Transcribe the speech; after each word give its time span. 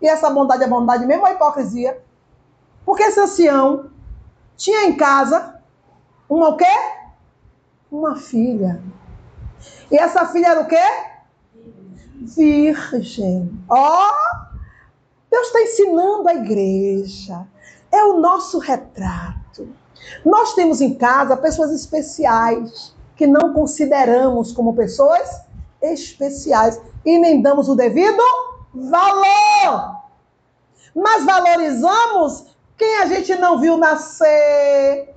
E 0.00 0.08
essa 0.08 0.30
bondade 0.30 0.64
é 0.64 0.68
bondade 0.68 1.06
mesmo 1.06 1.26
é 1.26 1.32
hipocrisia? 1.32 2.02
Porque 2.84 3.02
esse 3.02 3.20
ancião 3.20 3.90
tinha 4.56 4.84
em 4.86 4.96
casa 4.96 5.60
uma 6.28 6.48
o 6.50 6.56
quê? 6.56 6.64
Uma 7.90 8.16
filha. 8.16 8.82
E 9.90 9.96
essa 9.96 10.26
filha 10.26 10.48
era 10.48 10.60
o 10.60 10.66
quê? 10.66 10.76
Virgem. 12.36 13.50
Ó! 13.68 14.08
Oh, 14.08 14.50
Deus 15.30 15.46
está 15.46 15.60
ensinando 15.62 16.28
a 16.28 16.34
igreja. 16.34 17.46
É 17.92 18.04
o 18.04 18.18
nosso 18.20 18.58
retrato. 18.58 19.68
Nós 20.24 20.54
temos 20.54 20.80
em 20.80 20.94
casa 20.94 21.36
pessoas 21.36 21.72
especiais 21.72 22.94
que 23.16 23.26
não 23.26 23.52
consideramos 23.52 24.52
como 24.52 24.74
pessoas 24.74 25.42
especiais 25.82 26.80
e 27.04 27.18
nem 27.18 27.42
damos 27.42 27.68
o 27.68 27.74
devido 27.74 28.22
valor. 28.74 30.00
Mas 30.94 31.24
valorizamos 31.24 32.46
quem 32.76 32.98
a 32.98 33.06
gente 33.06 33.34
não 33.36 33.58
viu 33.58 33.76
nascer, 33.76 35.14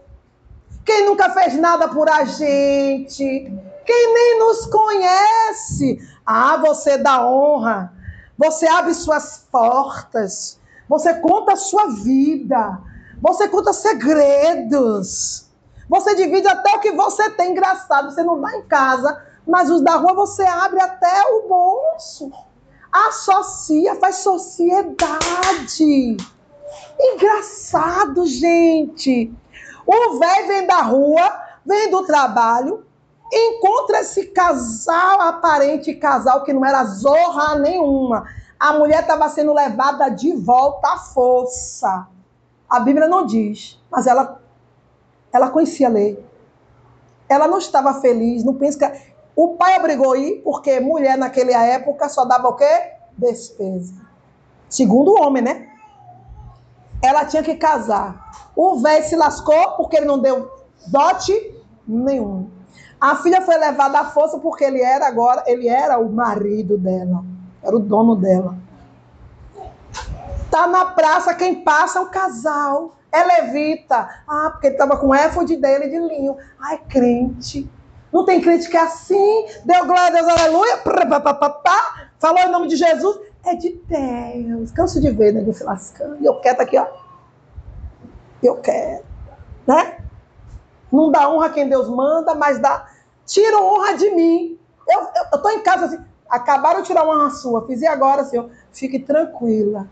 quem 0.85 1.05
nunca 1.05 1.29
fez 1.29 1.55
nada 1.55 1.87
por 1.87 2.09
a 2.09 2.25
gente, 2.25 3.53
quem 3.85 4.13
nem 4.13 4.39
nos 4.39 4.65
conhece. 4.65 5.99
Ah, 6.25 6.57
você 6.57 6.97
dá 6.97 7.25
honra, 7.25 7.93
você 8.37 8.67
abre 8.67 8.93
suas 8.93 9.47
portas, 9.51 10.59
você 10.87 11.13
conta 11.15 11.53
a 11.53 11.57
sua 11.57 11.87
vida, 11.87 12.79
você 13.21 13.47
conta 13.47 13.71
segredos, 13.71 15.49
você 15.89 16.15
divide 16.15 16.47
até 16.47 16.75
o 16.75 16.79
que 16.79 16.91
você 16.91 17.29
tem. 17.31 17.51
Engraçado, 17.51 18.11
você 18.11 18.23
não 18.23 18.39
dá 18.39 18.55
em 18.57 18.63
casa, 18.63 19.21
mas 19.47 19.69
os 19.69 19.81
da 19.81 19.95
rua 19.95 20.13
você 20.13 20.43
abre 20.43 20.81
até 20.81 21.23
o 21.31 21.47
bolso. 21.47 22.31
Associa, 22.93 23.95
faz 23.95 24.17
sociedade. 24.17 26.15
Engraçado, 26.99 28.23
gente. 28.27 29.33
O 29.85 30.19
velho 30.19 30.47
vem 30.47 30.67
da 30.67 30.81
rua, 30.83 31.41
vem 31.65 31.89
do 31.89 32.05
trabalho, 32.05 32.85
encontra 33.31 34.01
esse 34.01 34.27
casal, 34.27 35.21
aparente 35.21 35.95
casal, 35.95 36.43
que 36.43 36.53
não 36.53 36.63
era 36.63 36.83
zorra 36.85 37.55
nenhuma. 37.55 38.27
A 38.59 38.73
mulher 38.73 39.01
estava 39.01 39.27
sendo 39.27 39.53
levada 39.53 40.09
de 40.09 40.31
volta 40.33 40.93
à 40.93 40.97
força. 40.97 42.07
A 42.69 42.79
Bíblia 42.79 43.07
não 43.07 43.25
diz, 43.25 43.81
mas 43.89 44.05
ela, 44.05 44.39
ela 45.31 45.49
conhecia 45.49 45.87
a 45.87 45.91
lei. 45.91 46.23
Ela 47.27 47.47
não 47.47 47.57
estava 47.57 47.99
feliz, 48.01 48.43
não 48.43 48.53
pensa 48.53 48.87
que. 48.87 49.12
O 49.35 49.55
pai 49.55 49.79
obrigou 49.79 50.13
a 50.13 50.17
ir, 50.17 50.41
porque 50.43 50.79
mulher 50.79 51.17
naquela 51.17 51.63
época 51.63 52.07
só 52.09 52.25
dava 52.25 52.49
o 52.49 52.55
quê? 52.55 52.91
Despesa. 53.17 53.95
Segundo 54.69 55.11
o 55.11 55.21
homem, 55.21 55.41
né? 55.41 55.69
Ela 57.01 57.25
tinha 57.25 57.43
que 57.43 57.55
casar. 57.55 58.31
O 58.55 58.79
velho 58.79 59.05
se 59.05 59.15
lascou 59.15 59.71
porque 59.71 59.97
ele 59.97 60.05
não 60.05 60.19
deu 60.19 60.49
dote 60.87 61.33
nenhum. 61.87 62.49
A 62.99 63.15
filha 63.17 63.41
foi 63.41 63.57
levada 63.57 63.99
à 63.99 64.05
força 64.05 64.37
porque 64.39 64.63
ele 64.63 64.81
era 64.81 65.07
agora, 65.07 65.43
ele 65.45 65.67
era 65.67 65.99
o 65.99 66.09
marido 66.09 66.77
dela, 66.77 67.23
era 67.61 67.75
o 67.75 67.79
dono 67.79 68.15
dela. 68.15 68.55
Tá 70.49 70.67
na 70.67 70.85
praça, 70.85 71.33
quem 71.33 71.63
passa 71.63 71.99
é 71.99 72.01
o 72.01 72.09
casal. 72.09 72.95
É 73.11 73.23
levita. 73.23 74.07
Ah, 74.27 74.49
porque 74.51 74.67
ele 74.67 74.75
estava 74.75 74.97
com 74.97 75.13
éfode 75.13 75.55
dele 75.57 75.87
de 75.87 75.99
linho. 75.99 76.35
Ai, 76.59 76.79
crente. 76.89 77.69
Não 78.13 78.23
tem 78.23 78.39
é 78.47 78.77
assim. 78.77 79.45
Deu 79.65 79.85
glória 79.87 80.05
a 80.05 80.09
Deus, 80.11 80.27
aleluia. 80.27 80.77
Falou 82.19 82.39
em 82.39 82.51
nome 82.51 82.67
de 82.67 82.75
Jesus. 82.75 83.19
É 83.43 83.55
de 83.55 83.81
Deus. 83.87 84.71
Canso 84.71 85.01
de 85.01 85.09
ver, 85.09 85.33
né? 85.33 85.51
Se 85.51 85.63
lascando. 85.63 86.21
E 86.21 86.25
eu 86.25 86.39
quero 86.39 86.61
aqui, 86.61 86.77
ó. 86.77 86.85
Eu 88.41 88.57
quero. 88.57 89.03
Né? 89.65 89.97
Não 90.91 91.09
dá 91.09 91.27
honra 91.27 91.47
a 91.47 91.49
quem 91.49 91.67
Deus 91.67 91.89
manda, 91.89 92.35
mas 92.35 92.59
dá. 92.59 92.87
Tira 93.25 93.57
honra 93.57 93.97
de 93.97 94.11
mim. 94.11 94.59
Eu, 94.87 94.99
eu, 95.01 95.25
eu 95.33 95.41
tô 95.41 95.49
em 95.49 95.63
casa 95.63 95.85
assim. 95.85 95.99
Acabaram 96.29 96.81
de 96.81 96.87
tirar 96.87 97.03
uma 97.03 97.15
honra 97.15 97.31
sua. 97.31 97.65
Fiz 97.65 97.81
e 97.81 97.87
agora, 97.87 98.23
Senhor. 98.25 98.49
Fique 98.71 98.99
tranquila. 98.99 99.87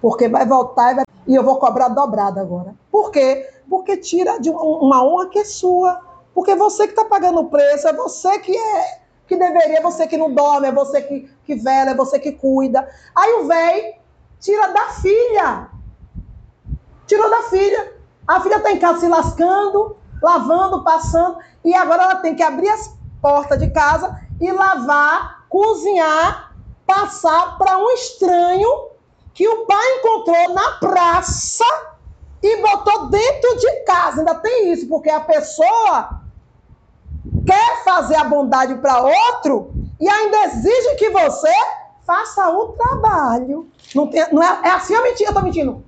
Porque 0.00 0.28
vai 0.28 0.46
voltar 0.46 0.92
e, 0.92 0.94
vai... 0.94 1.04
e 1.26 1.34
eu 1.34 1.44
vou 1.44 1.58
cobrar 1.58 1.88
dobrada 1.88 2.40
agora. 2.40 2.74
Por 2.90 3.10
quê? 3.10 3.50
Porque 3.68 3.98
tira 3.98 4.40
de 4.40 4.48
uma 4.48 5.04
honra 5.04 5.28
que 5.28 5.40
é 5.40 5.44
sua. 5.44 6.13
Porque 6.34 6.54
você 6.54 6.86
que 6.86 6.92
está 6.92 7.04
pagando 7.04 7.40
o 7.40 7.48
preço, 7.48 7.86
é 7.86 7.92
você 7.92 8.38
que 8.40 8.56
é 8.56 9.04
que 9.26 9.36
deveria, 9.36 9.78
é 9.78 9.82
você 9.82 10.06
que 10.06 10.16
não 10.16 10.32
dorme, 10.32 10.68
é 10.68 10.72
você 10.72 11.00
que, 11.00 11.30
que 11.44 11.54
vela, 11.54 11.90
é 11.90 11.94
você 11.94 12.18
que 12.18 12.32
cuida. 12.32 12.86
Aí 13.14 13.32
o 13.34 13.46
velho 13.46 13.94
tira 14.40 14.68
da 14.68 14.88
filha. 14.88 15.70
Tirou 17.06 17.30
da 17.30 17.42
filha. 17.44 17.94
A 18.26 18.40
filha 18.40 18.56
está 18.56 18.70
em 18.70 18.78
casa 18.78 19.00
se 19.00 19.08
lascando, 19.08 19.96
lavando, 20.22 20.82
passando, 20.82 21.38
e 21.64 21.74
agora 21.74 22.04
ela 22.04 22.16
tem 22.16 22.34
que 22.34 22.42
abrir 22.42 22.68
as 22.68 22.94
portas 23.20 23.58
de 23.58 23.70
casa 23.70 24.18
e 24.40 24.50
lavar, 24.50 25.46
cozinhar, 25.48 26.54
passar 26.86 27.58
para 27.58 27.78
um 27.78 27.90
estranho 27.90 28.88
que 29.34 29.46
o 29.46 29.66
pai 29.66 29.98
encontrou 29.98 30.54
na 30.54 30.72
praça 30.72 31.64
e 32.44 32.60
botou 32.60 33.06
dentro 33.08 33.56
de 33.56 33.84
casa. 33.84 34.18
Ainda 34.18 34.34
tem 34.34 34.70
isso, 34.70 34.86
porque 34.86 35.08
a 35.08 35.20
pessoa 35.20 36.20
quer 37.46 37.82
fazer 37.82 38.16
a 38.16 38.24
bondade 38.24 38.74
para 38.76 39.00
outro 39.00 39.72
e 39.98 40.06
ainda 40.06 40.44
exige 40.44 40.94
que 40.96 41.08
você 41.08 41.52
faça 42.06 42.50
o 42.50 42.72
trabalho. 42.72 43.66
Não, 43.94 44.06
tem, 44.08 44.30
não 44.30 44.42
é, 44.42 44.60
é 44.62 44.70
assim 44.72 44.94
ou 44.94 45.02
mentira? 45.02 45.30
Eu 45.30 45.34
tô 45.34 45.40
mentindo. 45.40 45.82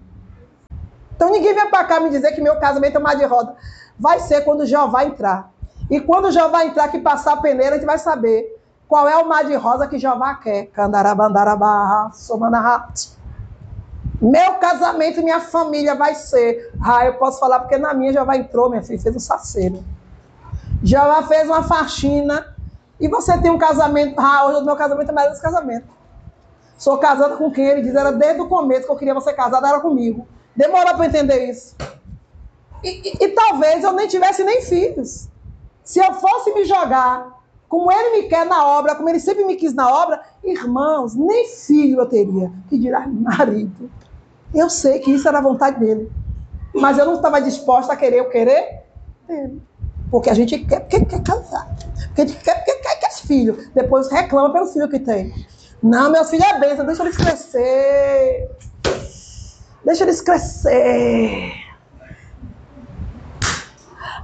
Então 1.14 1.30
ninguém 1.30 1.54
vem 1.54 1.68
para 1.68 1.84
cá 1.84 2.00
me 2.00 2.08
dizer 2.08 2.32
que 2.32 2.40
meu 2.40 2.58
casamento 2.58 2.96
é 2.96 3.00
mar 3.00 3.16
de 3.16 3.24
roda. 3.26 3.54
Vai 3.98 4.20
ser 4.20 4.42
quando 4.42 4.64
Jeová 4.64 5.04
entrar. 5.04 5.50
E 5.90 6.00
quando 6.00 6.32
Jeová 6.32 6.64
entrar, 6.64 6.88
que 6.88 7.00
passar 7.00 7.34
a 7.34 7.36
peneira, 7.36 7.74
a 7.74 7.78
gente 7.78 7.86
vai 7.86 7.98
saber 7.98 8.58
qual 8.88 9.06
é 9.06 9.16
o 9.18 9.28
mar 9.28 9.44
de 9.44 9.54
rosa 9.54 9.86
que 9.86 9.98
Jeová 9.98 10.34
quer. 10.36 10.66
Candarabandarabá, 10.68 12.10
somanahat. 12.14 13.15
Meu 14.20 14.54
casamento 14.54 15.20
e 15.20 15.22
minha 15.22 15.40
família 15.40 15.94
vai 15.94 16.14
ser. 16.14 16.72
Ah, 16.82 17.04
eu 17.04 17.14
posso 17.14 17.38
falar 17.38 17.60
porque 17.60 17.76
na 17.76 17.92
minha 17.92 18.12
Jeová 18.12 18.36
entrou, 18.36 18.70
minha 18.70 18.82
filha, 18.82 19.00
fez 19.00 19.14
um 19.14 19.20
saceiro. 19.20 19.84
Jeová 20.82 21.22
fez 21.24 21.46
uma 21.46 21.62
faxina. 21.62 22.54
E 22.98 23.08
você 23.08 23.36
tem 23.38 23.50
um 23.50 23.58
casamento. 23.58 24.18
Ah, 24.18 24.46
hoje 24.46 24.62
o 24.62 24.64
meu 24.64 24.76
casamento 24.76 25.10
é 25.10 25.12
mais 25.12 25.30
desse 25.30 25.42
casamento. 25.42 25.86
Sou 26.78 26.98
casada 26.98 27.36
com 27.36 27.50
quem 27.50 27.66
ele 27.66 27.82
diz, 27.82 27.94
era 27.94 28.12
desde 28.12 28.40
o 28.40 28.48
começo 28.48 28.86
que 28.86 28.92
eu 28.92 28.96
queria 28.96 29.14
você 29.14 29.32
casada, 29.32 29.68
era 29.68 29.80
comigo. 29.80 30.26
Demorou 30.54 30.94
para 30.94 31.06
entender 31.06 31.50
isso. 31.50 31.74
E, 32.82 32.88
e, 32.88 33.24
e, 33.24 33.28
talvez 33.28 33.82
eu 33.82 33.92
nem 33.92 34.06
tivesse 34.06 34.44
nem 34.44 34.62
filhos. 34.62 35.28
Se 35.82 35.98
eu 35.98 36.14
fosse 36.14 36.52
me 36.52 36.64
jogar 36.64 37.34
como 37.68 37.90
ele 37.90 38.22
me 38.22 38.28
quer 38.28 38.46
na 38.46 38.64
obra, 38.66 38.94
como 38.94 39.08
ele 39.08 39.18
sempre 39.18 39.44
me 39.44 39.56
quis 39.56 39.74
na 39.74 39.90
obra, 39.90 40.22
irmãos, 40.44 41.14
nem 41.14 41.48
filho 41.48 42.00
eu 42.00 42.06
teria, 42.06 42.52
que 42.68 42.78
dirá 42.78 43.06
marido. 43.08 43.90
Eu 44.54 44.70
sei 44.70 44.98
que 44.98 45.10
isso 45.10 45.28
era 45.28 45.38
a 45.38 45.42
vontade 45.42 45.78
dele. 45.78 46.10
Mas 46.74 46.98
eu 46.98 47.06
não 47.06 47.14
estava 47.14 47.40
disposta 47.40 47.92
a 47.92 47.96
querer 47.96 48.20
o 48.22 48.30
querer 48.30 48.82
dele. 49.26 49.62
Porque 50.10 50.30
a 50.30 50.34
gente 50.34 50.58
quer 50.58 50.80
porque 50.80 51.04
quer 51.04 51.22
casar. 51.22 51.74
Porque 52.08 52.22
a 52.22 52.26
gente 52.26 52.42
quer 52.42 52.54
porque 52.56 52.74
quer, 52.74 53.00
quer 53.00 53.12
filho. 53.12 53.70
Depois 53.74 54.10
reclama 54.10 54.52
pelos 54.52 54.72
filhos 54.72 54.90
que 54.90 55.00
tem. 55.00 55.34
Não, 55.82 56.10
meus 56.10 56.30
filhos 56.30 56.46
é 56.46 56.58
bênção, 56.58 56.86
deixa 56.86 57.02
eles 57.02 57.16
crescer. 57.16 58.50
Deixa 59.84 60.04
eles 60.04 60.20
crescer. 60.20 61.52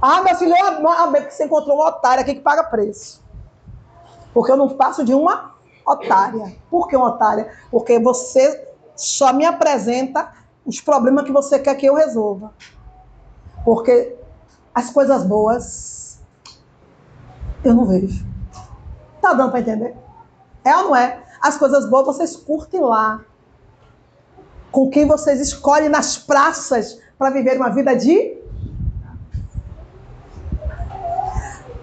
Ah, 0.01 0.21
meu 0.21 0.35
filho, 0.35 0.53
ah, 0.53 1.07
porque 1.07 1.31
você 1.31 1.45
encontrou 1.45 1.77
uma 1.77 1.87
otária 1.87 2.21
aqui 2.21 2.35
que 2.35 2.41
paga 2.41 2.63
preço. 2.63 3.23
Porque 4.33 4.51
eu 4.51 4.57
não 4.57 4.69
passo 4.69 5.05
de 5.05 5.13
uma 5.13 5.53
otária. 5.85 6.55
Por 6.69 6.87
que 6.87 6.95
uma 6.95 7.09
otária? 7.09 7.49
Porque 7.71 7.99
você 7.99 8.72
só 8.95 9.33
me 9.33 9.45
apresenta 9.45 10.31
os 10.65 10.79
problemas 10.79 11.25
que 11.25 11.31
você 11.31 11.59
quer 11.59 11.75
que 11.75 11.85
eu 11.85 11.95
resolva. 11.95 12.53
Porque 13.63 14.15
as 14.73 14.89
coisas 14.89 15.23
boas 15.23 16.19
eu 17.63 17.73
não 17.73 17.85
vejo. 17.85 18.25
Tá 19.21 19.33
dando 19.33 19.51
para 19.51 19.61
entender? 19.61 19.95
É 20.65 20.75
ou 20.77 20.85
não 20.85 20.95
é? 20.95 21.23
As 21.41 21.57
coisas 21.57 21.89
boas 21.89 22.05
vocês 22.05 22.35
curtem 22.35 22.81
lá 22.81 23.21
com 24.71 24.89
quem 24.89 25.07
vocês 25.07 25.39
escolhem 25.39 25.89
nas 25.89 26.17
praças 26.17 26.99
para 27.17 27.29
viver 27.29 27.57
uma 27.57 27.69
vida 27.69 27.95
de. 27.95 28.37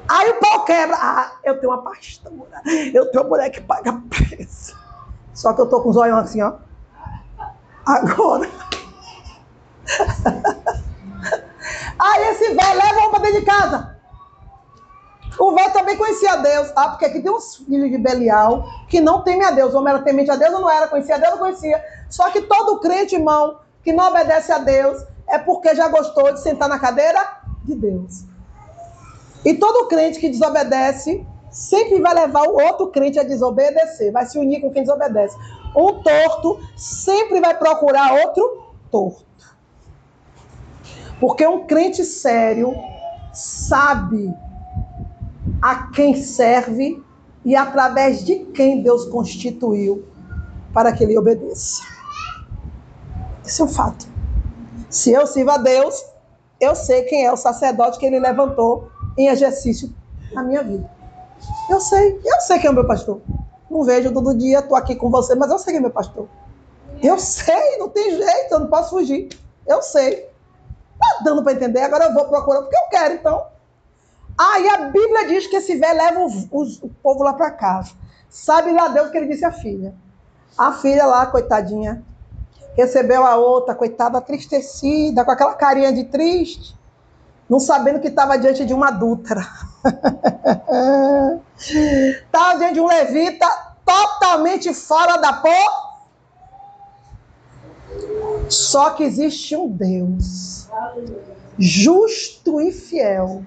Aí 0.09 0.31
o 0.31 0.41
pau 0.41 0.65
quebra. 0.65 0.97
Ah, 0.99 1.33
eu 1.45 1.59
tenho 1.61 1.73
uma 1.73 1.83
pastora. 1.83 2.63
Eu 2.93 3.11
tenho 3.11 3.23
uma 3.23 3.29
mulher 3.31 3.51
que 3.51 3.61
paga 3.61 4.03
preço. 4.11 4.77
Só 5.33 5.53
que 5.53 5.61
eu 5.61 5.69
tô 5.69 5.81
com 5.81 5.91
os 5.91 5.97
olhos 5.97 6.19
assim, 6.19 6.43
ó. 6.43 6.55
Agora. 7.91 8.49
Aí 11.99 12.23
esse 12.31 12.55
velho 12.55 12.79
leva 12.79 13.11
para 13.11 13.19
dentro 13.19 13.41
de 13.41 13.47
casa. 13.47 13.99
O 15.39 15.53
velho 15.53 15.73
também 15.73 15.97
conhecia 15.97 16.37
Deus. 16.37 16.73
Ah, 16.77 16.91
porque 16.91 17.07
aqui 17.07 17.21
tem 17.21 17.33
uns 17.33 17.57
filhos 17.57 17.91
de 17.91 17.99
Belial 17.99 18.65
que 18.89 19.01
não 19.01 19.23
temem 19.23 19.45
a 19.45 19.51
Deus. 19.51 19.75
O 19.75 19.79
homem 19.79 19.95
era 19.95 20.03
temente 20.03 20.31
a 20.31 20.37
Deus 20.37 20.55
ou 20.55 20.61
não 20.61 20.71
era? 20.71 20.87
Conhecia 20.87 21.19
Deus 21.19 21.33
ou 21.33 21.39
conhecia? 21.39 21.85
Só 22.09 22.31
que 22.31 22.43
todo 22.43 22.79
crente, 22.79 23.17
irmão, 23.17 23.59
que 23.83 23.93
não 23.93 24.09
obedece 24.09 24.53
a 24.53 24.59
Deus, 24.59 25.03
é 25.27 25.39
porque 25.39 25.75
já 25.75 25.89
gostou 25.89 26.33
de 26.33 26.41
sentar 26.41 26.69
na 26.69 26.79
cadeira 26.79 27.41
de 27.65 27.75
Deus. 27.75 28.25
E 29.45 29.55
todo 29.55 29.89
crente 29.89 30.21
que 30.21 30.29
desobedece 30.29 31.27
sempre 31.51 32.01
vai 32.01 32.15
levar 32.15 32.43
o 32.43 32.55
outro 32.55 32.89
crente 32.89 33.19
a 33.19 33.25
desobedecer, 33.25 34.13
vai 34.13 34.27
se 34.27 34.39
unir 34.39 34.61
com 34.61 34.71
quem 34.71 34.83
desobedece. 34.83 35.37
Um 35.77 36.03
torto 36.03 36.61
sempre 36.77 37.41
vai 37.41 37.57
procurar 37.57 38.13
outro 38.13 38.75
torto. 38.91 39.25
Porque 41.21 41.47
um 41.47 41.67
crente 41.67 42.05
sério 42.05 42.75
sabe 43.33 44.35
a 45.63 45.89
quem 45.89 46.15
serve 46.15 47.03
e 47.45 47.55
através 47.55 48.25
de 48.25 48.37
quem 48.47 48.83
Deus 48.83 49.07
constituiu 49.07 50.05
para 50.73 50.93
que 50.93 51.05
ele 51.05 51.19
obedeça. 51.19 51.83
Esse 53.45 53.61
é 53.61 53.65
um 53.65 53.69
fato. 53.69 54.07
Se 54.89 55.13
eu 55.13 55.27
sirvo 55.27 55.51
a 55.51 55.59
Deus, 55.59 56.05
eu 56.61 56.75
sei 56.75 57.03
quem 57.03 57.25
é 57.25 57.33
o 57.33 57.37
sacerdote 57.37 57.99
que 57.99 58.07
ele 58.07 58.19
levantou 58.19 58.91
em 59.17 59.29
exercício 59.29 59.93
na 60.33 60.43
minha 60.43 60.63
vida. 60.63 60.91
Eu 61.69 61.81
sei, 61.81 62.21
eu 62.25 62.41
sei 62.41 62.59
quem 62.59 62.69
é 62.69 62.71
o 62.71 62.75
meu 62.75 62.87
pastor. 62.87 63.21
Não 63.71 63.85
vejo 63.85 64.13
todo 64.13 64.37
dia, 64.37 64.59
estou 64.59 64.77
aqui 64.77 64.97
com 64.97 65.09
você, 65.09 65.35
mas 65.35 65.51
eu 65.51 65.59
sei 65.59 65.73
quem 65.73 65.79
é 65.79 65.81
meu 65.81 65.91
pastor. 65.91 66.29
Eu 67.03 67.19
sei, 67.19 67.79
não 67.79 67.89
tem 67.89 68.17
jeito, 68.17 68.53
eu 68.53 68.61
não 68.61 68.67
posso 68.67 68.91
fugir. 68.91 69.29
Eu 69.67 69.81
sei. 69.81 70.29
Tá 70.99 71.23
dando 71.25 71.43
para 71.43 71.53
entender, 71.53 71.81
agora 71.81 72.07
eu 72.07 72.15
vou 72.15 72.27
procurar 72.27 72.63
porque 72.63 72.77
eu 72.77 72.89
quero, 72.91 73.15
então. 73.15 73.47
Aí 74.39 74.69
ah, 74.69 74.75
a 74.75 74.79
Bíblia 74.89 75.29
diz 75.29 75.47
que 75.47 75.57
esse 75.57 75.77
velho 75.77 75.99
leva 75.99 76.21
o, 76.21 76.63
o 76.63 76.89
povo 77.03 77.23
lá 77.23 77.33
para 77.33 77.51
casa. 77.51 77.93
Sabe 78.29 78.73
lá 78.73 78.89
Deus 78.89 79.11
que 79.11 79.17
ele 79.17 79.29
disse 79.29 79.45
à 79.45 79.53
filha. 79.53 79.95
A 80.59 80.73
filha 80.73 81.07
lá, 81.07 81.27
coitadinha, 81.27 82.03
recebeu 82.75 83.25
a 83.25 83.37
outra, 83.37 83.75
coitada, 83.75 84.21
tristecida, 84.21 85.25
com 85.25 85.31
aquela 85.31 85.55
carinha 85.55 85.93
de 85.93 86.05
triste, 86.05 86.77
não 87.49 87.61
sabendo 87.61 88.01
que 88.01 88.09
estava 88.09 88.39
diante 88.39 88.65
de 88.65 88.75
uma 88.75 88.89
adúltera. 88.89 89.47
Diante 92.61 92.75
de 92.75 92.81
um 92.81 92.87
levita 92.87 93.47
totalmente 93.85 94.73
fora 94.75 95.17
da 95.17 95.33
pó. 95.35 95.91
Só 98.49 98.91
que 98.91 99.03
existe 99.03 99.57
um 99.57 99.69
Deus 99.69 100.69
justo 101.59 102.61
e 102.61 102.73
fiel, 102.73 103.45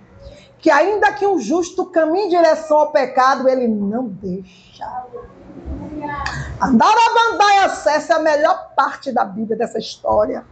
que 0.60 0.70
ainda 0.70 1.12
que 1.14 1.26
um 1.26 1.40
justo 1.40 1.86
caminhe 1.86 2.26
em 2.26 2.30
direção 2.30 2.78
ao 2.78 2.92
pecado, 2.92 3.50
ele 3.50 3.68
não 3.68 4.08
deixa. 4.08 4.86
Andar 6.62 6.94
a 6.94 7.32
bandaia 7.32 7.66
essa 7.66 8.14
é 8.14 8.16
a 8.16 8.20
melhor 8.20 8.74
parte 8.76 9.12
da 9.12 9.26
Bíblia, 9.26 9.58
dessa 9.58 9.80
história, 9.80 10.46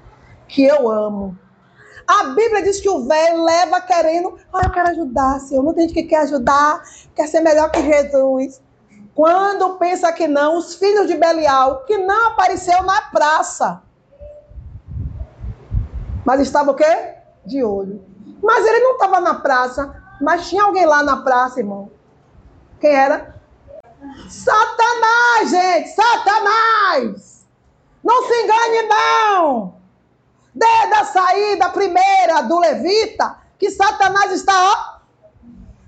que 0.48 0.64
eu 0.64 0.90
amo. 0.90 1.38
A 2.12 2.26
Bíblia 2.26 2.62
diz 2.62 2.82
que 2.82 2.90
o 2.90 3.08
velho 3.08 3.42
leva 3.42 3.80
querendo, 3.80 4.38
ah, 4.52 4.64
eu 4.66 4.72
quero 4.72 4.90
ajudar, 4.90 5.40
Senhor. 5.40 5.64
Não 5.64 5.74
tem 5.74 5.88
gente 5.88 5.94
que 5.94 6.10
quer 6.10 6.24
ajudar, 6.24 6.84
quer 7.16 7.26
ser 7.26 7.40
melhor 7.40 7.72
que 7.72 7.82
Jesus. 7.82 8.62
Quando 9.16 9.78
pensa 9.78 10.12
que 10.12 10.28
não, 10.28 10.58
os 10.58 10.76
filhos 10.76 11.08
de 11.08 11.16
Belial, 11.16 11.86
que 11.86 11.98
não 11.98 12.28
apareceu 12.28 12.84
na 12.84 13.02
praça. 13.04 13.82
Mas 16.26 16.42
estava 16.42 16.72
o 16.72 16.76
quê? 16.76 17.16
De 17.46 17.64
olho. 17.64 18.04
Mas 18.44 18.66
ele 18.66 18.80
não 18.82 18.96
estava 18.96 19.22
na 19.22 19.36
praça, 19.36 19.96
mas 20.20 20.50
tinha 20.50 20.64
alguém 20.64 20.86
lá 20.86 21.02
na 21.04 21.24
praça, 21.24 21.62
irmão. 21.62 21.90
Quem 22.82 22.92
era? 22.94 23.36
Satanás, 24.28 25.50
gente! 25.50 25.90
Satanás! 25.92 27.46
Não 28.04 28.28
se 28.28 28.34
engane, 28.44 28.82
não! 28.90 29.81
Desde 30.54 30.94
a 30.94 31.06
saída 31.06 31.70
primeira 31.70 32.42
do 32.42 32.60
levita, 32.60 33.38
que 33.58 33.70
Satanás 33.72 34.32
está 34.32 34.54
ó, 34.54 35.02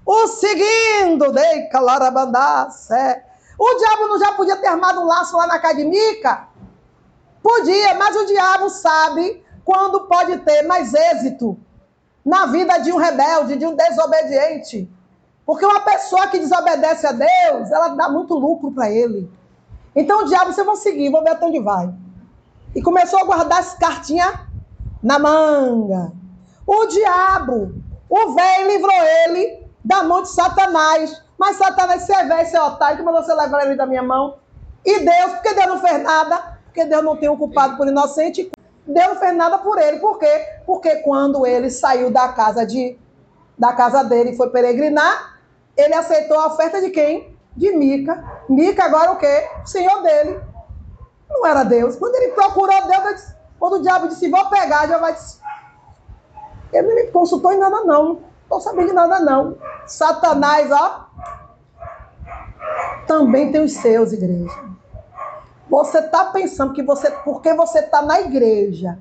o 0.06 0.28
seguindo. 0.28 1.32
Dei 1.32 1.64
calarabandaça. 1.64 3.22
O 3.58 3.76
diabo 3.76 4.08
não 4.08 4.20
já 4.20 4.32
podia 4.34 4.56
ter 4.58 4.68
armado 4.68 5.02
um 5.02 5.06
laço 5.06 5.38
lá 5.38 5.48
na 5.48 5.56
academia? 5.56 6.48
Podia, 7.42 7.94
mas 7.96 8.16
o 8.16 8.26
diabo 8.26 8.70
sabe 8.70 9.44
quando 9.66 10.08
pode 10.08 10.38
ter 10.40 10.64
mais 10.64 10.94
êxito 10.94 11.58
na 12.26 12.46
vida 12.46 12.78
de 12.78 12.92
um 12.92 12.98
rebelde, 12.98 13.58
de 13.58 13.66
um 13.66 13.76
desobediente. 13.76 14.90
Porque 15.46 15.66
uma 15.66 15.82
pessoa 15.82 16.28
que 16.28 16.40
desobedece 16.40 17.06
a 17.06 17.12
Deus, 17.12 17.70
ela 17.70 17.90
dá 17.90 18.10
muito 18.10 18.34
lucro 18.34 18.72
para 18.72 18.90
ele. 18.90 19.30
Então 19.96 20.22
o 20.22 20.26
diabo, 20.26 20.54
vocês 20.54 20.66
vão 20.66 20.76
seguir, 20.76 21.10
vão 21.10 21.24
ver 21.24 21.32
até 21.32 21.46
onde 21.46 21.60
vai. 21.60 21.94
E 22.74 22.82
começou 22.82 23.20
a 23.20 23.26
guardar 23.26 23.60
as 23.60 23.74
cartinhas 23.74 24.34
na 25.04 25.20
manga. 25.20 26.12
O 26.66 26.86
diabo, 26.88 27.76
o 28.10 28.34
velho 28.34 28.68
livrou 28.68 29.04
ele 29.26 29.68
da 29.84 30.04
mão 30.04 30.22
de 30.22 30.30
Satanás. 30.30 31.22
Mas 31.38 31.58
Satanás, 31.58 32.04
você 32.04 32.14
é 32.14 32.24
velho, 32.24 32.48
você 32.48 32.56
é 32.56 32.62
otário, 32.62 33.04
como 33.04 33.12
você 33.12 33.34
levar 33.34 33.66
ele 33.66 33.76
da 33.76 33.86
minha 33.86 34.02
mão? 34.02 34.38
E 34.86 35.00
Deus, 35.00 35.34
porque 35.34 35.54
Deus 35.54 35.68
não 35.68 35.80
fez 35.80 36.02
nada, 36.02 36.58
porque 36.66 36.86
Deus 36.86 37.04
não 37.04 37.18
tem 37.18 37.30
um 37.30 37.38
culpado 37.38 37.76
por 37.76 37.88
inocente, 37.88 38.50
Deus 38.88 39.08
não 39.08 39.16
fez 39.16 39.36
nada 39.36 39.58
por 39.58 39.78
ele. 39.78 40.00
Por 40.00 40.18
quê? 40.18 40.48
Porque 40.66 40.98
quando 40.98 41.46
ele 41.46 41.70
saiu 41.70 42.10
da 42.10 42.30
casa 42.30 42.66
de 42.66 42.98
da 43.58 43.72
casa 43.72 44.04
dele 44.04 44.32
e 44.32 44.36
foi 44.36 44.50
peregrinar, 44.50 45.38
ele 45.78 45.94
aceitou 45.94 46.40
a 46.40 46.48
oferta 46.48 46.82
de 46.82 46.90
quem? 46.90 47.38
De 47.56 47.72
Mica. 47.72 48.42
Mica 48.50 48.84
agora 48.84 49.12
o 49.12 49.18
quê? 49.18 49.48
O 49.64 49.68
senhor 49.68 50.02
dele. 50.02 50.40
Não 51.30 51.46
era 51.46 51.64
Deus. 51.64 51.96
Quando 51.96 52.16
ele 52.16 52.34
procurou 52.34 52.88
Deus, 52.88 53.14
disse, 53.14 53.33
quando 53.64 53.76
o 53.76 53.82
diabo 53.82 54.10
disse, 54.10 54.30
vou 54.30 54.50
pegar, 54.50 54.90
já 54.90 54.98
vai 54.98 55.16
ele 56.74 56.86
não 56.86 56.96
me 56.96 57.08
consultou 57.12 57.54
em 57.54 57.58
nada 57.58 57.86
não. 57.86 58.04
Não 58.04 58.22
estou 58.42 58.60
sabendo 58.60 58.88
de 58.90 58.94
nada 58.94 59.22
não. 59.22 59.56
Satanás, 59.88 60.70
ó, 60.70 61.08
também 63.08 63.54
tem 63.54 63.64
os 63.64 63.72
seus, 63.72 64.12
igreja. 64.12 64.54
Você 65.70 66.00
está 66.00 66.26
pensando 66.26 66.74
que 66.74 66.84
você, 66.84 67.10
porque 67.10 67.54
você 67.54 67.80
está 67.80 68.02
na 68.02 68.20
igreja, 68.20 69.00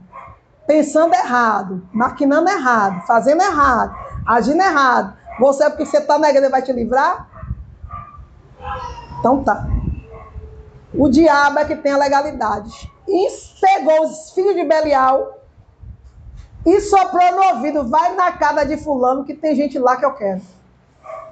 pensando 0.65 1.13
errado, 1.13 1.85
maquinando 1.93 2.49
errado, 2.49 3.05
fazendo 3.05 3.43
errado, 3.43 3.93
agindo 4.25 4.63
errado, 4.63 5.17
você, 5.41 5.69
porque 5.71 5.87
você 5.87 5.99
está 5.99 6.21
na 6.21 6.31
igreja, 6.31 6.49
vai 6.49 6.63
te 6.63 6.73
livrar? 6.73 7.27
Então 9.19 9.43
tá. 9.43 9.67
O 10.95 11.09
diabo 11.09 11.59
é 11.59 11.65
que 11.65 11.77
tem 11.77 11.93
a 11.93 11.99
legalidade. 11.99 12.91
E 13.09 13.29
pegou 13.61 14.03
os 14.03 14.31
filhos 14.33 14.55
de 14.55 14.65
Belial 14.65 15.39
e 16.65 16.81
soprou 16.81 17.33
no 17.33 17.57
ouvido: 17.57 17.89
vai 17.89 18.15
na 18.15 18.33
casa 18.33 18.65
de 18.65 18.77
Fulano, 18.77 19.25
que 19.25 19.35
tem 19.35 19.55
gente 19.55 19.79
lá 19.79 19.97
que 19.97 20.05
eu 20.05 20.15
quero. 20.15 20.43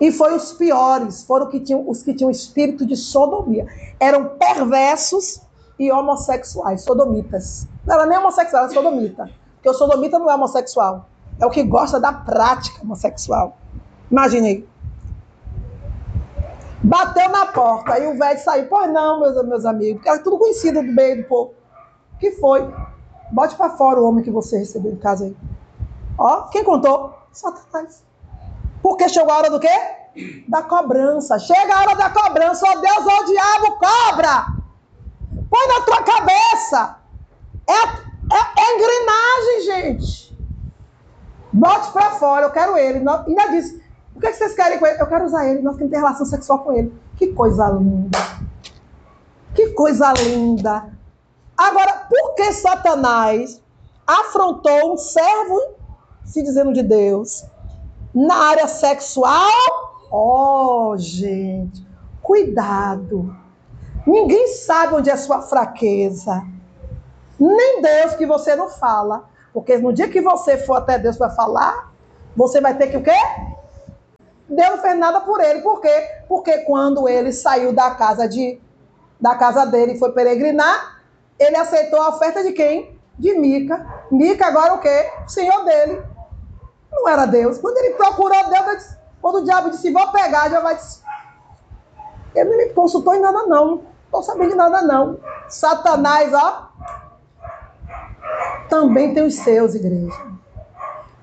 E 0.00 0.10
foi 0.10 0.34
os 0.34 0.54
piores, 0.54 1.22
foram 1.24 1.46
que 1.46 1.60
tinham, 1.60 1.88
os 1.88 2.02
que 2.02 2.14
tinham 2.14 2.30
espírito 2.30 2.86
de 2.86 2.96
sodomia. 2.96 3.66
Eram 3.98 4.30
perversos 4.38 5.42
e 5.78 5.92
homossexuais, 5.92 6.82
sodomitas. 6.82 7.68
Não 7.86 7.94
era 7.94 8.06
nem 8.06 8.18
homossexual, 8.18 8.64
era 8.64 8.72
sodomita. 8.72 9.30
Porque 9.56 9.68
o 9.68 9.74
sodomita 9.74 10.18
não 10.18 10.30
é 10.30 10.34
homossexual. 10.34 11.06
É 11.38 11.44
o 11.44 11.50
que 11.50 11.62
gosta 11.62 12.00
da 12.00 12.12
prática 12.12 12.82
homossexual. 12.82 13.58
Imaginei. 14.10 14.66
Bateu 16.82 17.28
na 17.28 17.46
porta, 17.46 17.92
aí 17.92 18.06
o 18.06 18.18
velho 18.18 18.40
saiu. 18.40 18.66
Pois 18.68 18.90
não, 18.90 19.20
meus, 19.20 19.46
meus 19.46 19.66
amigos, 19.66 20.04
era 20.06 20.18
tudo 20.18 20.38
conhecido 20.38 20.82
do 20.82 20.92
meio 20.92 21.22
do 21.22 21.28
povo. 21.28 21.54
que 22.18 22.32
foi? 22.32 22.66
Bote 23.30 23.54
para 23.54 23.70
fora 23.70 24.00
o 24.00 24.08
homem 24.08 24.24
que 24.24 24.30
você 24.30 24.58
recebeu 24.58 24.92
em 24.92 24.96
casa 24.96 25.26
aí. 25.26 25.36
Ó, 26.18 26.42
quem 26.48 26.64
contou? 26.64 27.14
Satanás. 27.32 28.02
Porque 28.82 29.08
chegou 29.08 29.32
a 29.32 29.38
hora 29.38 29.50
do 29.50 29.60
quê? 29.60 29.68
Da 30.48 30.62
cobrança. 30.62 31.38
Chega 31.38 31.74
a 31.74 31.80
hora 31.82 31.94
da 31.96 32.10
cobrança. 32.10 32.66
Ó 32.66 32.80
Deus, 32.80 33.06
ó 33.06 33.24
diabo, 33.24 33.78
cobra! 33.78 34.46
Põe 35.50 35.68
na 35.68 35.80
tua 35.82 36.02
cabeça. 36.02 36.96
É, 37.68 37.72
é, 37.72 38.40
é 38.58 38.74
engrenagem, 38.74 39.60
gente. 39.64 40.38
Bote 41.52 41.90
para 41.92 42.10
fora, 42.12 42.46
eu 42.46 42.50
quero 42.50 42.76
ele. 42.76 42.98
Ainda 42.98 43.48
disse, 43.50 43.82
o 44.20 44.22
que, 44.22 44.26
é 44.26 44.32
que 44.32 44.36
vocês 44.36 44.54
querem 44.54 44.78
com 44.78 44.86
ele? 44.86 45.00
Eu 45.00 45.06
quero 45.06 45.24
usar 45.24 45.48
ele, 45.48 45.62
nós 45.62 45.76
queremos 45.76 45.92
ter 45.92 45.96
relação 45.96 46.26
sexual 46.26 46.58
com 46.58 46.72
ele. 46.72 46.92
Que 47.16 47.28
coisa 47.28 47.70
linda. 47.70 48.18
Que 49.54 49.68
coisa 49.70 50.12
linda. 50.12 50.90
Agora, 51.56 52.06
por 52.06 52.34
que 52.34 52.52
Satanás 52.52 53.62
afrontou 54.06 54.92
um 54.92 54.98
servo, 54.98 55.58
se 56.22 56.42
dizendo 56.42 56.74
de 56.74 56.82
Deus, 56.82 57.46
na 58.14 58.34
área 58.34 58.68
sexual? 58.68 59.50
Oh, 60.12 60.94
gente, 60.98 61.86
cuidado. 62.20 63.34
Ninguém 64.06 64.48
sabe 64.48 64.96
onde 64.96 65.08
é 65.08 65.16
sua 65.16 65.40
fraqueza. 65.40 66.44
Nem 67.38 67.80
Deus 67.80 68.16
que 68.16 68.26
você 68.26 68.54
não 68.54 68.68
fala. 68.68 69.24
Porque 69.54 69.78
no 69.78 69.94
dia 69.94 70.08
que 70.08 70.20
você 70.20 70.58
for 70.58 70.74
até 70.74 70.98
Deus 70.98 71.16
para 71.16 71.30
falar, 71.30 71.90
você 72.36 72.60
vai 72.60 72.76
ter 72.76 72.88
que 72.88 72.98
o 72.98 73.02
quê? 73.02 73.16
Deus 74.50 74.70
não 74.70 74.78
fez 74.78 74.98
nada 74.98 75.20
por 75.20 75.40
ele. 75.40 75.60
Por 75.60 75.80
quê? 75.80 76.08
Porque 76.28 76.58
quando 76.58 77.08
ele 77.08 77.32
saiu 77.32 77.72
da 77.72 77.92
casa 77.94 78.28
de 78.28 78.60
da 79.20 79.34
casa 79.34 79.66
dele 79.66 79.92
e 79.92 79.98
foi 79.98 80.12
peregrinar, 80.12 81.02
ele 81.38 81.56
aceitou 81.56 82.00
a 82.00 82.08
oferta 82.08 82.42
de 82.42 82.52
quem? 82.52 82.98
De 83.18 83.34
Mica. 83.34 84.04
Mica 84.10 84.46
agora 84.46 84.74
o 84.74 84.80
quê? 84.80 85.10
O 85.26 85.28
senhor 85.28 85.64
dele. 85.64 86.02
Não 86.90 87.06
era 87.06 87.26
Deus. 87.26 87.58
Quando 87.58 87.76
ele 87.78 87.94
procurou 87.94 88.48
Deus, 88.48 88.76
disse, 88.76 88.98
quando 89.20 89.36
o 89.36 89.44
diabo 89.44 89.70
disse, 89.70 89.92
vou 89.92 90.10
pegar, 90.10 90.48
já 90.48 90.60
vai 90.60 90.76
ele 92.34 92.50
não 92.50 92.56
me 92.56 92.68
consultou 92.70 93.14
em 93.14 93.20
nada 93.20 93.46
não. 93.46 93.66
Não 93.66 93.82
estou 94.06 94.22
sabendo 94.22 94.50
de 94.50 94.56
nada 94.56 94.82
não. 94.82 95.18
Satanás, 95.48 96.32
ó, 96.32 96.68
também 98.68 99.14
tem 99.14 99.24
os 99.24 99.34
seus, 99.34 99.74
igreja. 99.74 100.30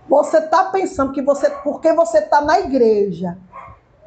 Você 0.09 0.37
está 0.37 0.65
pensando 0.65 1.11
que 1.11 1.21
você, 1.21 1.49
porque 1.49 1.91
você 1.93 2.19
está 2.19 2.41
na 2.41 2.59
igreja, 2.59 3.37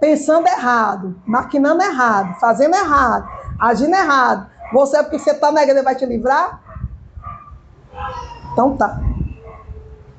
pensando 0.01 0.47
errado, 0.47 1.21
maquinando 1.27 1.83
errado, 1.83 2.39
fazendo 2.41 2.75
errado, 2.75 3.29
agindo 3.59 3.95
errado, 3.95 4.51
você 4.73 4.97
é 4.97 5.03
porque 5.03 5.19
você 5.19 5.33
está 5.33 5.53
na 5.53 5.63
igreja 5.63 5.83
vai 5.83 5.95
te 5.95 6.07
livrar? 6.07 6.61
Então 8.53 8.77
tá. 8.77 9.01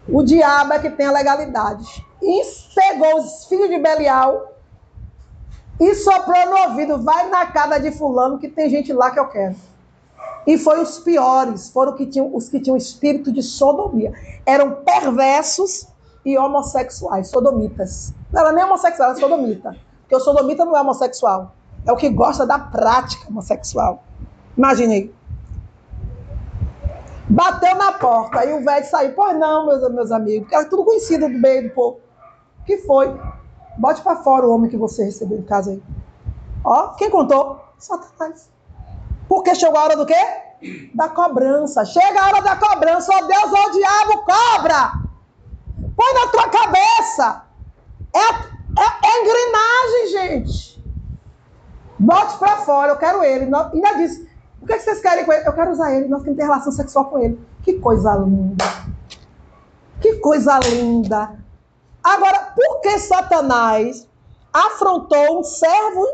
O 0.08 0.24
diabo 0.24 0.74
é 0.74 0.80
que 0.80 0.90
tem 0.90 1.08
a 1.08 1.12
legalidade. 1.12 2.06
E 2.22 2.42
pegou 2.76 3.20
os 3.20 3.46
filhos 3.46 3.70
de 3.70 3.80
Belial 3.80 4.54
e 5.80 5.96
soprou 5.96 6.46
no 6.46 6.70
ouvido: 6.70 7.02
vai 7.02 7.30
na 7.30 7.48
casa 7.48 7.80
de 7.80 7.92
fulano 7.92 8.38
que 8.38 8.48
tem 8.48 8.70
gente 8.70 8.94
lá 8.94 9.10
que 9.10 9.20
eu 9.20 9.28
quero. 9.28 9.56
E 10.46 10.58
foi 10.58 10.82
os 10.82 11.00
piores, 11.00 11.70
foram 11.70 11.94
que 11.94 12.06
tinham, 12.06 12.36
os 12.36 12.50
que 12.50 12.60
tinham 12.60 12.76
espírito 12.76 13.32
de 13.32 13.44
sodomia. 13.44 14.14
Eram 14.46 14.78
perversos 14.84 15.88
e 16.26 16.38
homossexuais, 16.38 17.30
sodomitas. 17.30 18.14
Não 18.32 18.42
era 18.42 18.52
nem 18.52 18.64
homossexual, 18.64 19.12
era 19.12 19.20
sodomita. 19.20 19.76
Porque 20.02 20.16
o 20.16 20.20
sodomita 20.20 20.66
não 20.66 20.76
é 20.76 20.82
homossexual. 20.82 21.54
É 21.86 21.92
o 21.92 21.96
que 21.96 22.10
gosta 22.10 22.46
da 22.46 22.60
prática 22.60 23.28
homossexual. 23.30 24.04
Imaginei. 24.58 25.14
Bateu 27.30 27.76
na 27.76 27.94
porta, 27.94 28.40
aí 28.40 28.54
o 28.54 28.64
velho 28.64 28.86
saiu. 28.86 29.14
Pois 29.14 29.38
não, 29.40 29.66
meus, 29.66 29.90
meus 29.94 30.12
amigos, 30.12 30.52
era 30.52 30.66
tudo 30.66 30.84
conhecido 30.84 31.30
do 31.30 31.40
meio 31.40 31.70
do 31.70 31.74
povo. 31.74 32.00
O 32.62 32.66
que 32.66 32.78
foi? 32.80 33.16
Bote 33.78 34.02
para 34.02 34.18
fora 34.18 34.46
o 34.46 34.54
homem 34.54 34.70
que 34.70 34.78
você 34.78 35.04
recebeu 35.04 35.38
em 35.38 35.44
casa 35.44 35.72
aí. 35.72 35.82
Ó, 36.64 36.90
quem 36.90 37.10
contou? 37.10 37.60
Satanás. 37.78 38.50
Porque 39.32 39.56
chegou 39.56 39.80
a 39.80 39.84
hora 39.84 39.96
do 39.96 40.06
quê? 40.06 40.22
Da 40.94 41.08
cobrança. 41.08 41.86
Chega 41.86 42.22
a 42.22 42.28
hora 42.28 42.42
da 42.42 42.58
cobrança. 42.58 43.14
Ó 43.14 43.18
oh, 43.18 43.28
Deus, 43.28 43.54
ó 43.54 43.66
oh, 43.66 43.72
diabo, 43.72 44.26
cobra! 44.26 44.92
Põe 45.96 46.14
na 46.14 46.28
tua 46.28 46.50
cabeça. 46.50 47.44
É, 48.14 48.20
é, 48.20 48.88
é 49.06 49.22
engrenagem, 49.22 50.08
gente. 50.12 50.84
Bote 51.98 52.38
para 52.40 52.58
fora, 52.58 52.92
eu 52.92 52.98
quero 52.98 53.24
ele. 53.24 53.46
Ainda 53.46 53.94
disse, 53.96 54.30
o 54.62 54.66
que, 54.66 54.74
é 54.74 54.78
que 54.78 54.84
vocês 54.84 55.00
querem 55.00 55.24
com 55.24 55.32
ele? 55.32 55.48
Eu 55.48 55.54
quero 55.54 55.72
usar 55.72 55.96
ele, 55.96 56.10
nós 56.10 56.24
queremos 56.24 56.38
ter 56.38 56.44
relação 56.44 56.74
sexual 56.74 57.06
com 57.06 57.18
ele. 57.18 57.40
Que 57.64 57.76
coisa 57.80 58.14
linda. 58.16 58.66
Que 60.02 60.18
coisa 60.18 60.60
linda. 60.60 61.40
Agora, 62.04 62.52
por 62.54 62.82
que 62.82 63.00
Satanás 63.00 64.06
afrontou 64.52 65.40
um 65.40 65.44
servo, 65.44 66.06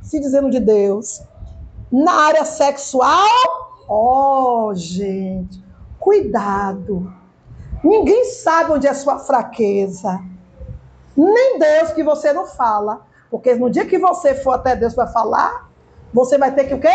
se 0.00 0.20
dizendo 0.20 0.48
de 0.48 0.60
Deus, 0.60 1.22
na 1.92 2.12
área 2.12 2.44
sexual? 2.44 3.28
Oh, 3.86 4.72
gente, 4.74 5.62
cuidado. 6.00 7.12
Ninguém 7.84 8.24
sabe 8.24 8.72
onde 8.72 8.86
é 8.86 8.90
a 8.90 8.94
sua 8.94 9.18
fraqueza. 9.18 10.20
Nem 11.16 11.58
Deus 11.58 11.92
que 11.92 12.02
você 12.02 12.32
não 12.32 12.46
fala. 12.46 13.02
Porque 13.30 13.54
no 13.54 13.68
dia 13.68 13.84
que 13.84 13.98
você 13.98 14.34
for 14.34 14.52
até 14.52 14.74
Deus 14.74 14.94
para 14.94 15.06
falar, 15.08 15.68
você 16.12 16.38
vai 16.38 16.54
ter 16.54 16.64
que 16.64 16.74
o 16.74 16.80
quê? 16.80 16.94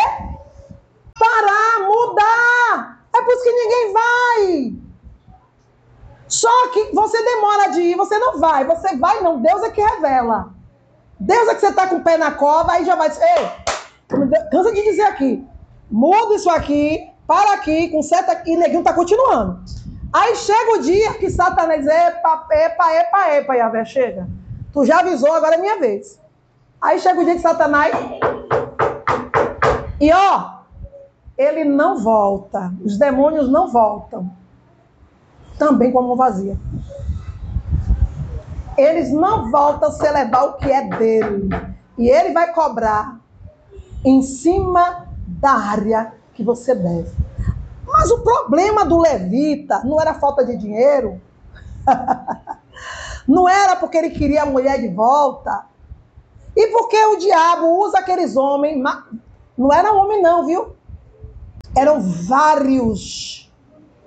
Parar, 1.20 1.88
mudar. 1.88 3.04
É 3.16 3.22
por 3.22 3.34
isso 3.34 3.44
que 3.44 3.52
ninguém 3.52 3.94
vai. 3.94 4.74
Só 6.28 6.68
que 6.70 6.94
você 6.94 7.24
demora 7.24 7.72
de 7.72 7.82
ir, 7.82 7.96
você 7.96 8.18
não 8.18 8.40
vai. 8.40 8.66
Você 8.66 8.96
vai, 8.98 9.22
não. 9.22 9.42
Deus 9.42 9.64
é 9.64 9.70
que 9.70 9.82
revela. 9.82 10.54
Deus 11.20 11.48
é 11.48 11.56
que 11.56 11.62
você 11.62 11.68
está 11.68 11.88
com 11.88 11.96
o 11.98 12.04
pé 12.04 12.18
na 12.18 12.32
cova, 12.32 12.74
aí 12.74 12.86
já 12.86 12.96
vai 12.96 13.10
dizer, 13.10 13.24
ei, 13.24 13.50
cansa 14.08 14.74
de 14.74 14.84
dizer 14.84 15.04
aqui. 15.04 15.46
Muda 15.90 16.36
isso 16.36 16.50
aqui, 16.50 17.10
para 17.26 17.54
aqui, 17.54 17.90
com 17.90 18.02
seta 18.02 18.42
e 18.46 18.56
neguinho 18.56 18.80
está 18.80 18.94
continuando. 18.94 19.60
Aí 20.14 20.36
chega 20.36 20.72
o 20.74 20.82
dia 20.82 21.14
que 21.16 21.30
Satanás 21.30 21.86
epa, 21.86 22.48
epa, 22.52 22.94
epa, 22.94 23.30
epa, 23.36 23.56
Yahvé, 23.56 23.86
chega. 23.86 24.28
Tu 24.72 24.86
já 24.86 25.00
avisou, 25.00 25.34
agora 25.34 25.56
é 25.56 25.58
minha 25.58 25.80
vez. 25.80 26.20
Aí 26.82 27.00
chega 27.00 27.20
o 27.20 27.26
dia 27.26 27.36
de 27.36 27.42
Satanás. 27.42 27.94
E 30.00 30.12
ó, 30.14 30.58
ele 31.38 31.64
não 31.66 32.00
volta. 32.00 32.72
Os 32.84 32.98
demônios 32.98 33.50
não 33.50 33.68
voltam. 33.68 34.30
Também 35.58 35.92
com 35.92 36.00
a 36.00 36.04
mão 36.04 36.16
vazia. 36.16 36.58
Eles 38.78 39.12
não 39.12 39.50
voltam 39.50 39.92
se 39.92 40.10
levar 40.10 40.44
o 40.44 40.54
que 40.54 40.72
é 40.72 40.88
dele. 40.88 41.50
E 41.98 42.08
ele 42.08 42.32
vai 42.32 42.54
cobrar 42.54 43.20
em 44.04 44.22
cima 44.22 45.08
da 45.28 45.52
área 45.52 46.14
que 46.34 46.44
você 46.44 46.74
deve. 46.74 47.12
Mas 47.86 48.12
o 48.12 48.20
problema 48.20 48.86
do 48.86 48.98
levita 49.00 49.82
não 49.84 50.00
era 50.00 50.14
falta 50.14 50.46
de 50.46 50.58
dinheiro. 50.58 51.22
não 53.28 53.48
era 53.48 53.76
porque 53.76 53.98
ele 53.98 54.10
queria 54.10 54.44
a 54.44 54.46
mulher 54.46 54.80
de 54.80 54.90
volta. 54.90 55.66
E 56.56 56.68
porque 56.68 56.98
o 56.98 57.18
diabo 57.18 57.68
usa 57.84 58.00
aqueles 58.00 58.36
homens. 58.36 58.82
Não 59.58 59.72
era 59.72 59.94
homem, 59.94 60.22
não, 60.22 60.46
viu? 60.46 60.76
Eram 61.76 62.02
vários. 62.02 63.52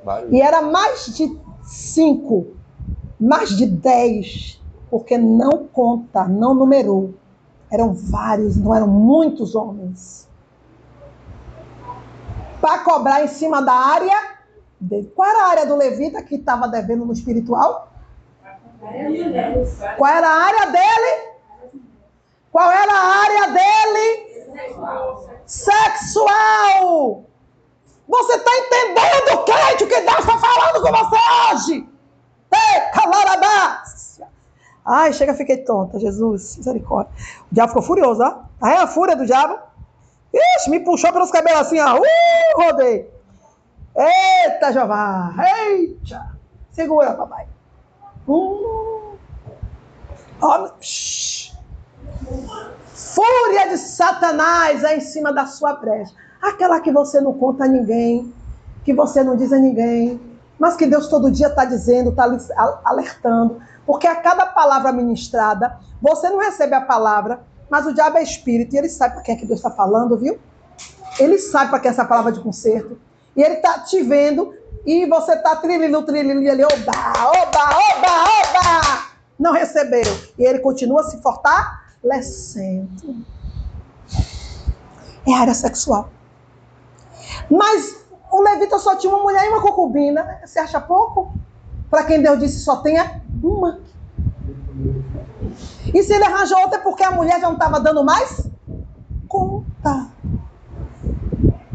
vários. 0.05 0.33
E 0.33 0.41
era 0.41 0.61
mais 0.61 1.07
de 1.15 1.39
cinco, 1.63 2.49
mais 3.19 3.51
de 3.51 3.67
dez, 3.67 4.61
porque 4.91 5.17
não 5.17 5.67
conta, 5.73 6.27
não 6.27 6.55
numerou. 6.55 7.15
Eram 7.71 7.95
vários, 7.95 8.57
não 8.57 8.75
eram 8.75 8.89
muitos 8.89 9.55
homens. 9.55 10.29
Para 12.61 12.79
cobrar 12.81 13.23
em 13.23 13.29
cima 13.29 13.63
da 13.63 13.73
área 13.73 14.41
dele. 14.81 15.13
Qual 15.15 15.29
era 15.29 15.45
a 15.45 15.51
área 15.51 15.67
do 15.67 15.77
levita 15.77 16.23
que 16.23 16.37
estava 16.37 16.67
devendo 16.67 17.05
no 17.05 17.13
espiritual? 17.13 17.93
Qual 19.97 20.11
era 20.11 20.29
a 20.29 20.45
área 20.45 20.67
dele? 20.67 21.30
Ai, 35.11 35.15
chega, 35.15 35.35
fiquei 35.35 35.57
tonta, 35.57 35.99
Jesus, 35.99 36.57
misericórdia. 36.59 37.13
O 37.51 37.55
diabo 37.55 37.71
ficou 37.71 37.83
furioso, 37.83 38.23
ó. 38.23 38.43
Aí 38.61 38.77
a 38.77 38.87
fúria 38.87 39.17
do 39.17 39.27
diabo. 39.27 39.59
Ixi, 40.33 40.71
me 40.71 40.79
puxou 40.79 41.13
pelos 41.13 41.33
cabelos 41.33 41.63
assim, 41.63 41.81
ó. 41.81 41.99
Uh, 41.99 42.63
rodei. 42.63 43.11
Eita, 43.97 44.73
Jeová. 44.73 45.35
Eita. 45.67 46.37
Segura, 46.71 47.15
papai. 47.15 47.49
Uh. 48.29 49.17
Ó, 50.41 50.69
Fúria 52.95 53.69
de 53.69 53.77
Satanás 53.77 54.85
é 54.85 54.97
em 54.97 55.01
cima 55.01 55.33
da 55.33 55.47
sua 55.47 55.75
brecha. 55.75 56.15
Aquela 56.41 56.81
que 56.81 56.93
você 56.93 57.21
não 57.21 57.33
conta 57.33 57.65
a 57.65 57.69
ninguém, 57.69 58.33
que 58.85 58.95
você 58.95 59.25
não 59.25 59.35
diz 59.35 59.53
a 59.53 59.59
ninguém, 59.59 60.21
mas 60.57 60.77
que 60.77 60.87
Deus 60.87 61.09
todo 61.09 61.33
dia 61.33 61.49
está 61.49 61.65
dizendo, 61.65 62.11
está 62.11 62.31
alertando. 62.85 63.61
Porque 63.91 64.07
a 64.07 64.15
cada 64.15 64.47
palavra 64.47 64.93
ministrada, 64.93 65.77
você 66.01 66.29
não 66.29 66.39
recebe 66.39 66.77
a 66.77 66.81
palavra, 66.81 67.43
mas 67.69 67.85
o 67.87 67.93
diabo 67.93 68.19
é 68.19 68.23
espírito 68.23 68.73
e 68.73 68.79
ele 68.79 68.89
sabe 68.89 69.15
para 69.15 69.23
quem 69.25 69.35
é 69.35 69.37
que 69.37 69.45
Deus 69.45 69.59
está 69.59 69.69
falando, 69.69 70.17
viu? 70.17 70.39
Ele 71.19 71.37
sabe 71.39 71.71
para 71.71 71.81
que 71.81 71.89
é 71.89 71.91
essa 71.91 72.05
palavra 72.05 72.31
de 72.31 72.39
conserto. 72.39 72.97
E 73.35 73.43
ele 73.43 73.55
está 73.55 73.81
te 73.81 74.01
vendo 74.05 74.55
e 74.87 75.07
você 75.07 75.33
está 75.33 75.57
trilhando, 75.57 76.05
trilhando, 76.05 76.41
ele, 76.41 76.63
oba, 76.63 76.73
oba, 76.73 77.65
oba, 77.65 78.13
oba! 78.23 79.07
Não 79.37 79.53
recebeu. 79.53 80.05
E 80.39 80.45
ele 80.45 80.61
continua 80.61 81.03
se 81.03 81.21
fortar 81.21 81.93
lecendo. 82.01 83.25
É 85.27 85.35
área 85.35 85.53
sexual. 85.53 86.11
Mas 87.51 87.97
o 88.31 88.41
levita 88.41 88.79
só 88.79 88.95
tinha 88.95 89.13
uma 89.13 89.25
mulher 89.25 89.47
e 89.47 89.49
uma 89.49 89.61
concubina. 89.61 90.41
Você 90.47 90.61
acha 90.61 90.81
pouco? 90.81 91.35
Para 91.91 92.05
quem 92.05 92.23
Deus 92.23 92.39
disse 92.39 92.61
só 92.61 92.77
tenha 92.77 93.23
uma. 93.43 93.81
E 95.93 96.03
se 96.03 96.13
ele 96.13 96.25
arranjou 96.25 96.59
outra 96.61 96.79
é 96.79 96.83
porque 96.83 97.03
a 97.03 97.11
mulher 97.11 97.41
já 97.41 97.47
não 97.49 97.55
estava 97.55 97.81
dando 97.81 98.05
mais 98.05 98.49
conta. 99.29 100.09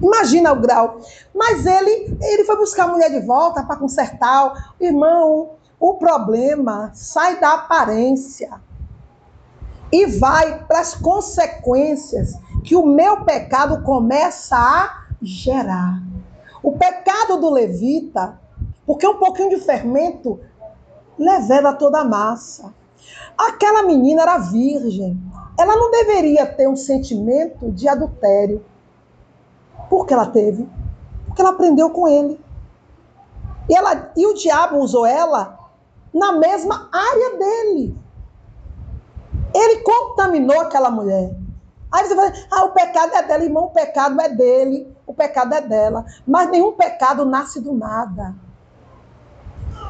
Imagina 0.02 0.54
o 0.54 0.62
grau. 0.62 1.02
Mas 1.34 1.66
ele, 1.66 2.18
ele 2.22 2.44
foi 2.46 2.58
buscar 2.58 2.86
a 2.86 2.88
mulher 2.88 3.10
de 3.10 3.26
volta 3.26 3.64
para 3.64 3.76
consertar. 3.76 4.74
Irmão, 4.80 5.52
o 5.80 5.96
problema 5.96 6.92
sai 6.94 7.40
da 7.40 7.54
aparência. 7.54 8.62
e 9.92 10.06
vai 10.06 10.64
para 10.66 10.80
as 10.80 10.94
consequências 10.96 12.34
que 12.64 12.76
o 12.76 12.86
meu 12.86 13.24
pecado 13.24 13.82
começa 13.84 14.58
a 14.58 15.06
gerar. 15.22 16.02
O 16.62 16.74
pecado 16.74 17.38
do 17.40 17.50
levita, 17.50 18.40
porque 18.86 19.08
um 19.08 19.18
pouquinho 19.18 19.50
de 19.50 19.58
fermento 19.58 20.40
leveda 21.18 21.74
toda 21.74 22.00
a 22.00 22.06
massa. 22.06 22.74
Aquela 23.38 23.84
menina 23.84 24.22
era 24.22 24.38
virgem. 24.38 25.20
Ela 25.58 25.76
não 25.76 25.92
deveria 25.92 26.46
ter 26.46 26.68
um 26.68 26.76
sentimento 26.76 27.72
de 27.72 27.88
adultério. 27.88 28.64
Por 29.90 30.06
que 30.06 30.14
ela 30.14 30.28
teve? 30.28 30.68
Porque 31.26 31.42
ela 31.42 31.52
aprendeu 31.52 31.90
com 31.90 32.08
ele. 32.08 32.40
E, 33.70 33.76
ela, 33.76 34.12
e 34.16 34.28
o 34.28 34.34
diabo 34.34 34.78
usou 34.78 35.06
ela 35.06 35.58
na 36.14 36.34
mesma 36.34 36.90
área 36.92 37.38
dele. 37.38 37.98
Ele 39.54 39.82
contaminou 39.82 40.60
aquela 40.62 40.92
mulher. 40.92 41.36
Aí 41.92 42.06
você 42.06 42.16
fala, 42.16 42.32
ah, 42.52 42.66
o 42.66 42.72
pecado 42.72 43.16
é 43.16 43.24
dela, 43.24 43.44
irmão, 43.44 43.66
o 43.66 43.70
pecado 43.70 44.20
é 44.20 44.28
dele, 44.28 44.94
o 45.08 45.14
pecado 45.14 45.54
é 45.54 45.62
dela. 45.62 46.06
Mas 46.28 46.50
nenhum 46.50 46.74
pecado 46.74 47.26
nasce 47.26 47.62
do 47.62 47.74
nada. 47.74 48.36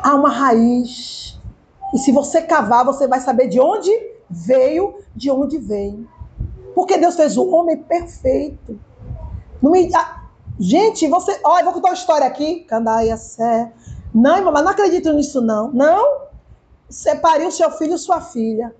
Há 0.06 0.14
uma 0.14 0.30
raiz. 0.30 1.36
E 1.92 1.98
se 1.98 2.12
você 2.12 2.40
cavar, 2.40 2.86
você 2.86 3.08
vai 3.08 3.20
saber 3.20 3.48
de 3.48 3.60
onde 3.60 3.90
veio, 4.30 5.00
de 5.16 5.32
onde 5.32 5.58
vem. 5.58 6.08
Porque 6.76 6.96
Deus 6.96 7.16
fez 7.16 7.36
o 7.38 7.50
homem 7.50 7.76
perfeito. 7.76 8.80
Me... 9.64 9.90
Gente, 10.60 11.08
você. 11.08 11.40
Olha, 11.44 11.64
vou 11.64 11.74
contar 11.74 11.90
uma 11.90 11.96
história 11.96 12.28
aqui. 12.28 12.60
Candaia 12.66 13.18
Sé. 13.18 13.72
Não, 14.14 14.38
irmã, 14.38 14.52
não 14.52 14.70
acredito 14.70 15.12
nisso, 15.12 15.42
não. 15.42 15.72
Não? 15.72 16.26
Separe 16.88 17.44
o 17.44 17.52
seu 17.52 17.72
filho 17.72 17.96
e 17.96 17.98
sua 17.98 18.22
filha. 18.22 18.76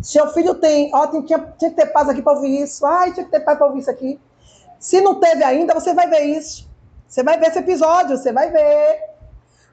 Seu 0.00 0.28
filho 0.28 0.54
tem. 0.54 0.90
Ó, 0.94 1.06
tinha, 1.08 1.22
tinha 1.22 1.70
que 1.70 1.76
ter 1.76 1.92
paz 1.92 2.08
aqui 2.08 2.22
para 2.22 2.32
ouvir 2.32 2.62
isso. 2.62 2.86
Ai, 2.86 3.12
tinha 3.12 3.26
que 3.26 3.30
ter 3.30 3.40
paz 3.40 3.58
para 3.58 3.66
ouvir 3.66 3.80
isso 3.80 3.90
aqui. 3.90 4.18
Se 4.78 5.02
não 5.02 5.16
teve 5.20 5.44
ainda, 5.44 5.74
você 5.74 5.92
vai 5.92 6.08
ver 6.08 6.22
isso. 6.22 6.66
Você 7.06 7.22
vai 7.22 7.38
ver 7.38 7.48
esse 7.48 7.58
episódio, 7.58 8.16
você 8.16 8.32
vai 8.32 8.50
ver. 8.50 9.09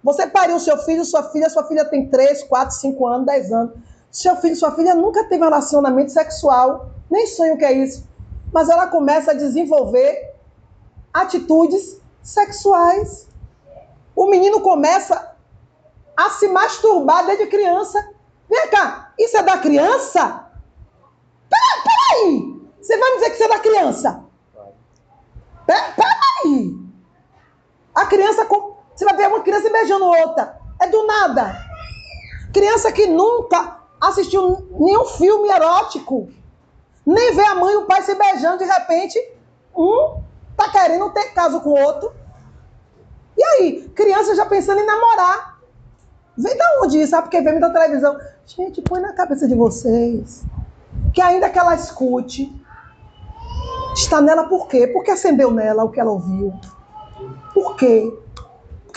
Você 0.08 0.26
pariu 0.26 0.58
seu 0.58 0.78
filho, 0.78 1.04
sua 1.04 1.22
filha, 1.22 1.50
sua 1.50 1.66
filha 1.66 1.84
tem 1.84 2.08
3, 2.08 2.44
4, 2.44 2.76
5 2.78 3.08
anos, 3.08 3.26
10 3.26 3.52
anos. 3.52 3.74
Seu 4.10 4.38
filho, 4.38 4.56
sua 4.56 4.72
filha 4.72 4.96
nunca 4.96 5.26
teve 5.26 5.42
um 5.42 5.50
relacionamento 5.50 6.14
sexual, 6.14 6.92
nem 7.12 7.28
sonho 7.28 7.58
que 7.58 7.66
é 7.66 7.74
isso. 7.74 8.08
Mas 8.54 8.70
ela 8.70 8.88
começa 8.88 9.32
a 9.32 9.34
desenvolver 9.34 10.34
atitudes 11.14 12.00
sexuais. 12.22 13.28
O 14.16 14.28
menino 14.28 14.62
começa 14.62 15.36
a 16.16 16.30
se 16.30 16.48
masturbar 16.48 17.26
desde 17.26 17.48
criança. 17.48 18.00
Vem 18.50 18.70
cá, 18.70 19.12
isso 19.20 19.36
é 19.36 19.44
da 19.44 19.58
criança? 19.58 20.50
Peraí, 21.50 21.84
peraí. 21.84 22.62
Você 22.80 22.98
vai 22.98 23.10
me 23.10 23.16
dizer 23.18 23.30
que 23.32 23.36
isso 23.36 23.44
é 23.44 23.50
da 23.50 23.60
criança? 23.60 24.24
Peraí. 25.66 25.94
peraí. 25.98 26.78
A 27.94 28.06
criança, 28.06 28.46
você 28.98 29.06
vai 29.06 29.16
ver 29.16 29.28
uma 29.28 29.42
criança 29.42 29.70
beijando 29.70 30.06
outra. 30.06 30.58
É 30.82 30.88
do 30.88 31.06
nada. 31.06 31.56
Criança 32.52 32.92
que 32.92 33.06
nunca 33.08 33.78
assistiu 34.02 34.68
nenhum 34.72 35.06
filme 35.06 35.50
erótico. 35.50 36.30
Nem 37.06 37.36
vê 37.36 37.46
a 37.46 37.56
mãe 37.56 37.74
e 37.74 37.78
o 37.78 37.86
pai 37.86 38.02
se 38.02 38.16
beijando, 38.16 38.58
de 38.58 38.66
repente, 38.66 39.20
um 39.76 40.22
tá 40.58 40.70
querendo 40.70 41.10
ter 41.12 41.34
caso 41.34 41.62
com 41.62 41.70
o 41.70 41.80
outro. 41.80 42.12
E 43.38 43.44
aí, 43.44 43.90
criança 43.96 44.36
já 44.36 44.46
pensando 44.46 44.82
em 44.82 44.86
namorar. 44.86 45.60
Vem 46.36 46.58
da 46.58 46.66
onde 46.82 47.00
isso? 47.00 47.12
Sabe 47.12 47.24
porque 47.24 47.42
vem 47.42 47.60
da 47.60 47.70
televisão. 47.70 48.18
Gente, 48.46 48.82
põe 48.82 49.00
na 49.00 49.14
cabeça 49.14 49.48
de 49.48 49.56
vocês 49.56 50.44
que 51.14 51.22
ainda 51.22 51.50
que 51.50 51.58
ela 51.58 51.76
escute, 51.76 52.52
está 53.96 54.22
nela 54.22 54.48
por 54.48 54.68
quê? 54.68 54.88
Porque 54.88 55.12
acendeu 55.12 55.52
nela 55.52 55.84
o 55.84 55.90
que 55.90 56.00
ela 56.00 56.12
ouviu. 56.12 56.54
Por 57.54 57.76
quê? 57.76 58.12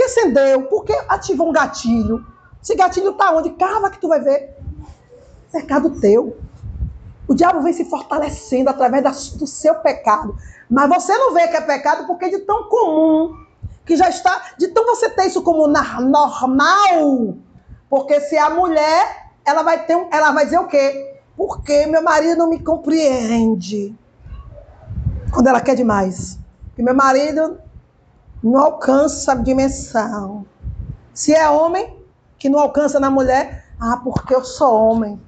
Porque 0.01 0.05
acendeu, 0.05 0.63
porque 0.63 0.99
ativou 1.09 1.51
um 1.51 1.53
gatilho. 1.53 2.25
Esse 2.63 2.75
gatilho 2.75 3.13
tá 3.13 3.37
onde? 3.37 3.51
Cava 3.51 3.91
que 3.91 4.01
tu 4.01 4.09
vai 4.09 4.19
ver. 4.19 4.57
Pecado 5.53 6.01
teu. 6.01 6.39
O 7.29 7.35
diabo 7.35 7.61
vem 7.61 7.75
se 7.75 7.85
fortalecendo 7.85 8.71
através 8.71 9.29
do 9.33 9.47
seu 9.47 9.75
pecado. 9.75 10.35
Mas 10.71 10.89
você 10.89 11.17
não 11.19 11.35
vê 11.35 11.49
que 11.49 11.57
é 11.57 11.61
pecado 11.61 12.07
porque 12.07 12.25
é 12.25 12.29
de 12.31 12.39
tão 12.41 12.67
comum, 12.69 13.37
que 13.85 13.95
já 13.95 14.09
está, 14.09 14.55
de 14.57 14.69
tão 14.69 14.87
você 14.87 15.11
ter 15.11 15.27
isso 15.27 15.43
como 15.43 15.67
normal. 15.67 17.37
Porque 17.91 18.21
se 18.23 18.39
a 18.39 18.49
mulher, 18.49 19.33
ela 19.45 19.63
vai 19.63 19.85
ter, 19.85 20.09
ela 20.11 20.33
vai 20.33 20.47
dizer 20.47 20.61
o 20.61 20.67
quê? 20.67 21.21
Porque 21.37 21.85
meu 21.87 22.03
marido 22.03 22.39
não 22.39 22.49
me 22.49 22.59
compreende. 22.59 23.95
Quando 25.31 25.49
ela 25.49 25.61
quer 25.61 25.75
demais. 25.75 26.39
Porque 26.69 26.83
meu 26.83 26.95
marido 26.95 27.59
não 28.43 28.59
alcança 28.59 29.33
a 29.33 29.35
dimensão. 29.37 30.47
Se 31.13 31.35
é 31.35 31.49
homem 31.49 31.99
que 32.39 32.49
não 32.49 32.59
alcança 32.59 32.99
na 32.99 33.11
mulher, 33.11 33.67
ah, 33.81 34.01
porque 34.03 34.35
eu 34.35 34.45
sou 34.45 34.75
homem. 34.75 35.21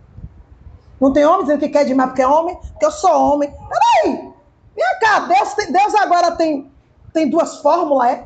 Não 1.01 1.13
tem 1.13 1.27
homem 1.27 1.43
dizendo 1.43 1.61
que 1.61 1.69
quer 1.69 1.85
demais 1.85 2.11
porque 2.11 2.23
é 2.23 2.29
homem? 2.29 2.57
Porque 2.57 2.87
eu 2.87 2.91
sou 2.93 3.11
homem. 3.11 3.53
Peraí, 3.69 4.33
Vem 4.75 4.99
cá, 5.01 5.21
Deus, 5.21 5.55
Deus 5.71 5.95
agora 5.95 6.33
tem, 6.33 6.71
tem 7.13 7.29
duas 7.29 7.59
fórmulas, 7.59 8.11
é? 8.11 8.25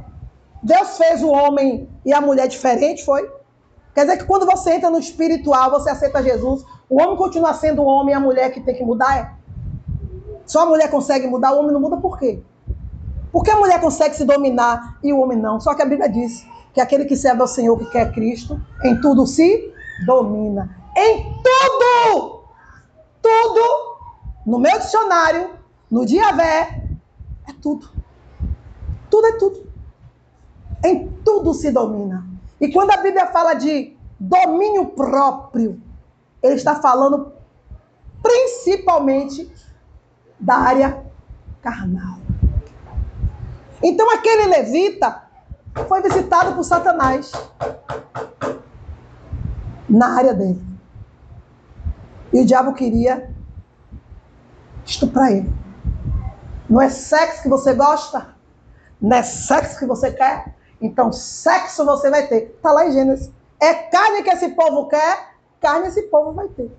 Deus 0.63 0.97
fez 0.97 1.23
o 1.23 1.29
homem 1.29 1.89
e 2.05 2.13
a 2.13 2.21
mulher 2.21 2.49
diferente, 2.49 3.05
foi? 3.05 3.29
Quer 3.95 4.05
dizer 4.05 4.19
que 4.19 4.25
quando 4.25 4.47
você 4.47 4.75
entra 4.75 4.91
no 4.91 4.99
espiritual, 4.99 5.71
você 5.71 5.91
aceita 5.91 6.23
Jesus, 6.23 6.65
o 6.89 7.01
homem 7.01 7.17
continua 7.17 7.53
sendo 7.55 7.83
o 7.83 7.87
homem 7.87 8.13
e 8.13 8.17
a 8.17 8.21
mulher 8.21 8.53
que 8.53 8.61
tem 8.61 8.75
que 8.75 8.85
mudar, 8.85 9.19
é? 9.19 9.33
Só 10.47 10.63
a 10.63 10.67
mulher 10.67 10.91
consegue 10.91 11.27
mudar, 11.27 11.53
o 11.53 11.59
homem 11.59 11.73
não 11.73 11.81
muda 11.81 11.97
por 11.97 12.19
quê? 12.19 12.41
Porque 13.37 13.51
a 13.51 13.57
mulher 13.57 13.79
consegue 13.83 14.17
se 14.17 14.25
dominar 14.25 14.99
e 15.05 15.13
o 15.13 15.21
homem 15.21 15.37
não. 15.37 15.61
Só 15.61 15.75
que 15.75 15.83
a 15.83 15.85
Bíblia 15.85 16.09
diz 16.09 16.47
que 16.73 16.81
aquele 16.81 17.05
que 17.05 17.15
serve 17.15 17.43
ao 17.43 17.47
Senhor, 17.47 17.79
que 17.79 17.85
quer 17.85 18.11
Cristo, 18.11 18.59
em 18.83 18.99
tudo 18.99 19.27
se 19.27 19.75
domina. 20.07 20.75
Em 20.97 21.35
tudo! 21.43 22.45
Tudo! 23.21 23.61
No 24.47 24.59
meu 24.59 24.79
dicionário, 24.79 25.51
no 25.91 26.07
dia 26.07 26.33
vé, 26.33 26.89
é 27.47 27.53
tudo. 27.61 27.91
Tudo 29.11 29.27
é 29.27 29.33
tudo. 29.33 29.67
Em 30.83 31.07
tudo 31.23 31.53
se 31.53 31.71
domina. 31.71 32.27
E 32.59 32.73
quando 32.73 32.93
a 32.93 32.97
Bíblia 32.97 33.27
fala 33.27 33.53
de 33.53 33.95
domínio 34.19 34.87
próprio, 34.87 35.79
ele 36.43 36.55
está 36.55 36.77
falando 36.77 37.35
principalmente 38.23 39.53
da 40.41 40.55
área 40.55 41.05
carnal. 41.61 42.26
Então 43.89 44.11
aquele 44.11 44.47
levita 44.47 45.23
foi 45.87 46.03
visitado 46.03 46.57
por 46.57 46.65
Satanás 46.65 47.31
na 49.89 50.17
área 50.17 50.35
dele. 50.35 50.61
E 52.33 52.41
o 52.41 52.45
diabo 52.45 52.75
queria 52.75 53.33
estuprar 54.85 55.31
ele. 55.31 55.55
Não 56.69 56.81
é 56.81 56.89
sexo 56.89 57.43
que 57.43 57.49
você 57.49 57.75
gosta? 57.75 58.35
Não 59.01 59.17
é 59.17 59.23
sexo 59.23 59.79
que 59.79 59.87
você 59.87 60.11
quer? 60.11 60.57
Então, 60.81 61.13
sexo 61.13 61.85
você 61.85 62.11
vai 62.11 62.27
ter. 62.27 62.57
Está 62.57 62.73
lá 62.73 62.89
em 62.89 62.93
Gênesis. 62.93 63.31
É 63.61 63.73
carne 63.73 64.25
que 64.25 64.31
esse 64.31 64.49
povo 64.49 64.89
quer, 64.89 65.37
carne 65.61 65.87
esse 65.87 66.03
povo 66.03 66.33
vai 66.33 66.49
ter. 66.49 66.77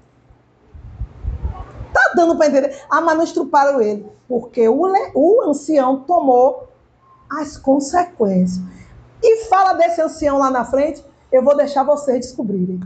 Tá 1.93 2.11
dando 2.17 2.35
para 2.35 2.47
entender. 2.47 2.83
Ah, 2.89 2.99
mas 2.99 3.15
não 3.15 3.23
estruparam 3.23 3.79
ele. 3.79 4.11
Porque 4.27 4.67
o, 4.67 4.91
o 5.15 5.41
ancião 5.49 6.01
tomou 6.01 6.67
as 7.29 7.57
consequências. 7.57 8.61
E 9.21 9.45
fala 9.45 9.73
desse 9.73 10.01
ancião 10.01 10.37
lá 10.37 10.49
na 10.49 10.63
frente, 10.63 11.03
eu 11.31 11.43
vou 11.43 11.55
deixar 11.55 11.83
vocês 11.83 12.19
descobrirem. 12.19 12.79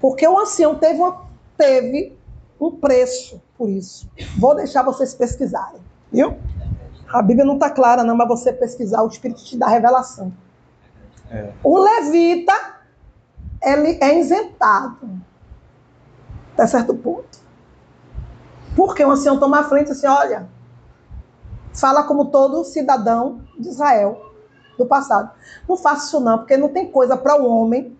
Porque 0.00 0.26
o 0.26 0.38
ancião 0.38 0.74
teve, 0.76 1.00
uma, 1.00 1.24
teve 1.56 2.16
um 2.60 2.70
preço 2.70 3.40
por 3.56 3.68
isso. 3.68 4.08
Vou 4.38 4.54
deixar 4.54 4.82
vocês 4.82 5.14
pesquisarem. 5.14 5.80
Viu? 6.12 6.36
A 7.08 7.22
Bíblia 7.22 7.44
não 7.44 7.54
está 7.54 7.70
clara, 7.70 8.04
não, 8.04 8.16
mas 8.16 8.28
você 8.28 8.52
pesquisar, 8.52 9.02
o 9.02 9.08
Espírito 9.08 9.44
te 9.44 9.56
dá 9.56 9.68
revelação. 9.68 10.32
É. 11.30 11.52
O 11.62 11.78
levita, 11.78 12.52
ele 13.62 13.98
é 14.00 14.18
isentado. 14.18 15.08
Até 16.54 16.66
certo 16.66 16.94
ponto. 16.94 17.38
Porque 18.76 19.04
o 19.04 19.10
ancião 19.10 19.38
toma 19.38 19.60
a 19.60 19.64
frente 19.64 19.90
assim, 19.90 20.06
olha, 20.06 20.48
fala 21.72 22.04
como 22.04 22.26
todo 22.26 22.64
cidadão 22.64 23.40
de 23.58 23.68
Israel 23.68 24.32
do 24.76 24.86
passado. 24.86 25.30
Não 25.68 25.76
faça 25.76 26.06
isso 26.06 26.20
não, 26.20 26.38
porque 26.38 26.56
não 26.56 26.68
tem 26.68 26.90
coisa 26.90 27.16
para 27.16 27.40
o 27.40 27.48
homem 27.48 27.96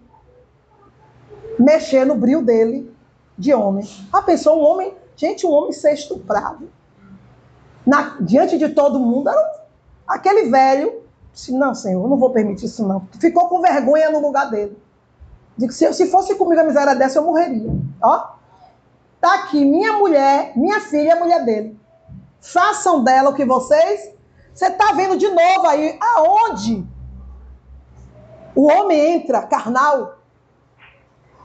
mexer 1.58 2.04
no 2.04 2.14
brilho 2.14 2.42
dele 2.42 2.94
de 3.36 3.52
homem. 3.52 3.88
A 4.12 4.22
pessoa, 4.22 4.56
um 4.56 4.62
homem, 4.62 4.94
gente, 5.16 5.46
um 5.46 5.50
homem 5.50 5.72
ser 5.72 5.92
estuprado 5.92 6.68
na, 7.88 8.16
diante 8.20 8.58
de 8.58 8.68
todo 8.68 9.00
mundo, 9.00 9.30
era 9.30 9.66
aquele 10.06 10.50
velho 10.50 11.02
disse, 11.32 11.52
não, 11.52 11.74
senhor, 11.74 12.06
não 12.08 12.18
vou 12.18 12.30
permitir 12.30 12.66
isso 12.66 12.86
não. 12.86 13.08
Ficou 13.20 13.48
com 13.48 13.62
vergonha 13.62 14.10
no 14.10 14.20
lugar 14.20 14.50
dele. 14.50 14.76
Digo, 15.56 15.72
se, 15.72 15.90
se 15.94 16.10
fosse 16.10 16.34
comigo 16.34 16.60
a 16.60 16.64
miséria 16.64 16.94
dessa, 16.94 17.18
eu 17.18 17.24
morreria. 17.24 17.70
Ó. 18.02 18.26
Tá 19.20 19.34
aqui, 19.36 19.64
minha 19.64 19.94
mulher, 19.94 20.52
minha 20.54 20.80
filha 20.80 21.14
a 21.14 21.18
mulher 21.18 21.44
dele. 21.44 21.77
Façam 22.40 23.02
dela 23.02 23.30
o 23.30 23.34
que 23.34 23.44
vocês. 23.44 24.12
Você 24.54 24.66
está 24.66 24.92
vendo 24.92 25.16
de 25.16 25.28
novo 25.28 25.66
aí, 25.66 25.98
aonde 26.00 26.84
o 28.54 28.68
homem 28.68 29.16
entra, 29.16 29.42
carnal, 29.42 30.18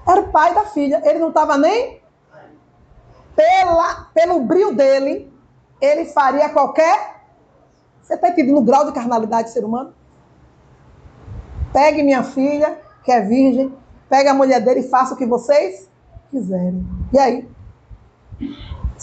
era 0.08 0.24
pai 0.24 0.54
da 0.54 0.66
filha. 0.66 1.02
Ele 1.06 1.20
não 1.20 1.30
estava 1.30 1.58
nem 1.58 2.02
pela, 3.36 4.10
pelo 4.14 4.40
brilho 4.42 4.76
dele, 4.76 5.32
ele 5.80 6.06
faria 6.06 6.50
qualquer. 6.50 7.22
Você 8.02 8.16
está 8.16 8.30
entendendo 8.30 8.58
o 8.58 8.64
grau 8.64 8.86
de 8.86 8.92
carnalidade 8.92 9.50
do 9.50 9.54
ser 9.54 9.64
humano? 9.64 9.94
Pegue 11.72 12.04
minha 12.04 12.24
filha, 12.24 12.80
que 13.04 13.12
é 13.12 13.22
virgem, 13.22 13.74
pegue 14.10 14.30
a 14.30 14.34
mulher 14.34 14.60
dele 14.60 14.82
e 14.82 14.90
faça 14.90 15.14
o 15.14 15.18
que 15.18 15.26
vocês 15.26 15.90
quiserem. 16.30 16.86
E 17.12 17.20
aí? 17.20 17.53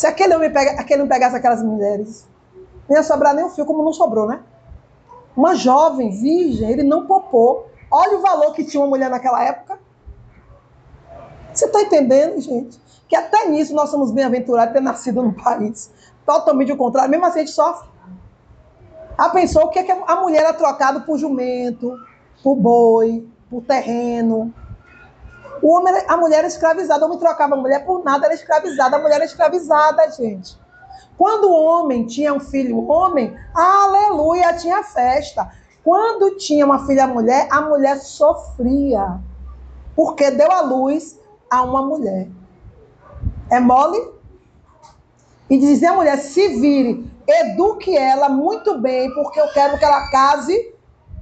Se 0.00 0.06
aquele 0.06 0.34
homem 0.34 0.50
pega, 0.50 0.80
aquele 0.80 1.02
não 1.02 1.08
pegasse 1.08 1.36
aquelas 1.36 1.62
mulheres, 1.62 2.26
não 2.88 2.96
ia 2.96 3.02
sobrar 3.02 3.34
nem 3.34 3.44
um 3.44 3.50
fio, 3.50 3.66
como 3.66 3.82
não 3.82 3.92
sobrou, 3.92 4.26
né? 4.26 4.40
Uma 5.36 5.54
jovem, 5.54 6.08
virgem, 6.08 6.70
ele 6.70 6.82
não 6.82 7.06
popou. 7.06 7.68
Olha 7.90 8.16
o 8.16 8.22
valor 8.22 8.54
que 8.54 8.64
tinha 8.64 8.82
uma 8.82 8.88
mulher 8.88 9.10
naquela 9.10 9.44
época. 9.44 9.78
Você 11.52 11.66
está 11.66 11.82
entendendo, 11.82 12.40
gente? 12.40 12.80
Que 13.06 13.14
até 13.14 13.46
nisso 13.48 13.74
nós 13.74 13.90
somos 13.90 14.10
bem-aventurados 14.10 14.72
ter 14.72 14.80
nascido 14.80 15.22
num 15.22 15.34
país 15.34 15.90
totalmente 16.24 16.72
o 16.72 16.78
contrário. 16.78 17.10
Mesmo 17.10 17.26
assim, 17.26 17.40
a 17.40 17.42
gente 17.42 17.54
sofre. 17.54 17.86
A 19.18 19.28
pensou 19.28 19.68
que, 19.68 19.80
é 19.80 19.82
que 19.82 19.92
a 19.92 20.16
mulher 20.16 20.44
era 20.44 20.54
trocada 20.54 21.00
por 21.00 21.18
jumento, 21.18 21.94
por 22.42 22.56
boi, 22.56 23.28
por 23.50 23.62
terreno. 23.64 24.50
O 25.62 25.77
homem, 25.77 25.94
a 26.09 26.16
mulher 26.16 26.38
era 26.38 26.46
escravizada. 26.46 27.05
O 27.05 27.07
homem 27.07 27.18
trocava 27.18 27.55
a 27.55 27.59
mulher 27.59 27.85
por 27.85 28.03
nada, 28.05 28.27
era 28.27 28.35
escravizada. 28.35 28.96
A 28.96 28.99
mulher 28.99 29.16
era 29.16 29.25
escravizada, 29.25 30.11
gente. 30.12 30.59
Quando 31.18 31.51
o 31.51 31.64
homem 31.64 32.07
tinha 32.07 32.33
um 32.33 32.40
filho 32.40 32.88
homem, 32.88 33.37
aleluia, 33.55 34.55
tinha 34.55 34.83
festa. 34.83 35.51
Quando 35.85 36.37
tinha 36.37 36.64
uma 36.64 36.87
filha 36.87 37.07
mulher, 37.07 37.46
a 37.51 37.61
mulher 37.61 37.99
sofria. 37.99 39.18
Porque 39.94 40.31
deu 40.31 40.51
a 40.51 40.62
luz 40.62 41.18
a 41.51 41.62
uma 41.62 41.83
mulher. 41.83 42.29
É 43.51 43.61
mole? 43.61 44.01
E 45.49 45.59
dizer 45.59 45.88
à 45.88 45.94
mulher: 45.94 46.16
se 46.18 46.49
vire, 46.61 47.11
eduque 47.27 47.96
ela 47.96 48.29
muito 48.29 48.79
bem, 48.79 49.12
porque 49.12 49.40
eu 49.40 49.49
quero 49.53 49.79
que 49.79 49.85
ela 49.85 50.09
case 50.11 50.75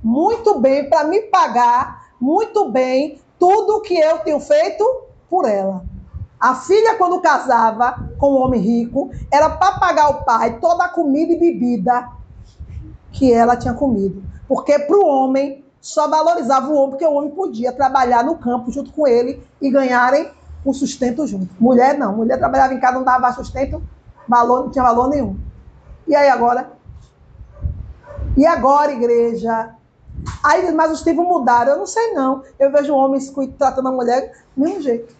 muito 0.02 0.60
bem 0.60 0.88
para 0.88 1.04
me 1.04 1.22
pagar 1.22 2.08
muito 2.20 2.70
bem 2.70 3.20
tudo 3.38 3.80
que 3.82 3.98
eu 3.98 4.18
tenho 4.20 4.40
feito 4.40 4.84
por 5.28 5.48
ela. 5.48 5.84
A 6.40 6.54
filha, 6.54 6.96
quando 6.96 7.20
casava 7.20 8.08
com 8.18 8.32
um 8.32 8.42
homem 8.42 8.60
rico, 8.60 9.10
era 9.30 9.50
para 9.50 9.78
pagar 9.78 10.08
o 10.10 10.24
pai 10.24 10.58
toda 10.60 10.84
a 10.84 10.88
comida 10.88 11.32
e 11.32 11.38
bebida 11.38 12.08
que 13.10 13.32
ela 13.32 13.56
tinha 13.56 13.74
comido. 13.74 14.22
Porque 14.46 14.78
para 14.78 14.96
o 14.96 15.06
homem, 15.06 15.64
só 15.80 16.08
valorizava 16.08 16.68
o 16.68 16.74
homem, 16.74 16.90
porque 16.90 17.06
o 17.06 17.14
homem 17.14 17.30
podia 17.30 17.72
trabalhar 17.72 18.24
no 18.24 18.36
campo 18.36 18.70
junto 18.70 18.92
com 18.92 19.06
ele 19.06 19.42
e 19.60 19.70
ganharem 19.70 20.30
o 20.64 20.72
sustento 20.72 21.26
junto. 21.26 21.48
Mulher 21.58 21.98
não. 21.98 22.16
Mulher 22.16 22.38
trabalhava 22.38 22.74
em 22.74 22.80
casa, 22.80 22.94
não 22.94 23.04
dava 23.04 23.32
sustento, 23.32 23.82
valor, 24.28 24.64
não 24.64 24.70
tinha 24.70 24.84
valor 24.84 25.08
nenhum. 25.08 25.36
E 26.06 26.14
aí 26.14 26.28
agora? 26.28 26.72
E 28.36 28.46
agora, 28.46 28.92
igreja? 28.92 29.74
Aí, 30.42 30.70
mas 30.72 30.92
os 30.92 31.02
tempos 31.02 31.26
mudaram. 31.26 31.72
Eu 31.72 31.78
não 31.78 31.86
sei, 31.86 32.12
não. 32.12 32.42
Eu 32.58 32.70
vejo 32.70 32.94
homens 32.94 33.32
tratando 33.58 33.88
a 33.88 33.92
mulher 33.92 34.32
do 34.56 34.64
mesmo 34.64 34.82
jeito. 34.82 35.16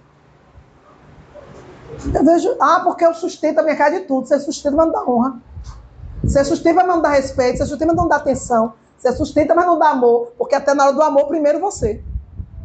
Eu 2.14 2.24
vejo, 2.24 2.56
ah, 2.60 2.80
porque 2.80 3.04
eu 3.04 3.14
sustento 3.14 3.58
a 3.58 3.62
minha 3.62 3.90
de 3.90 4.00
tudo. 4.00 4.26
Você 4.26 4.38
sustenta, 4.40 4.76
mas 4.76 4.86
não 4.86 4.92
dá 4.92 5.10
honra. 5.10 5.40
Você 6.22 6.44
sustenta, 6.44 6.76
mas 6.76 6.86
não 6.86 7.00
dá 7.00 7.10
respeito. 7.10 7.58
Você 7.58 7.66
sustenta, 7.66 7.92
mas 7.92 7.96
não 7.96 8.08
dá 8.08 8.16
atenção. 8.16 8.74
Você 8.98 9.12
sustenta, 9.12 9.54
mas 9.54 9.66
não 9.66 9.78
dá 9.78 9.90
amor. 9.90 10.32
Porque 10.36 10.54
até 10.54 10.74
na 10.74 10.84
hora 10.84 10.92
do 10.92 11.02
amor, 11.02 11.26
primeiro 11.26 11.60
você. 11.60 12.02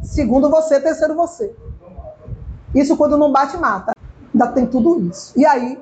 Segundo 0.02 0.50
você, 0.50 0.80
terceiro 0.80 1.14
você. 1.14 1.54
Isso 2.74 2.96
quando 2.96 3.16
não 3.16 3.32
bate, 3.32 3.56
mata. 3.56 3.92
Ainda 4.32 4.48
tem 4.48 4.66
tudo 4.66 5.00
isso. 5.08 5.32
E 5.36 5.46
aí, 5.46 5.80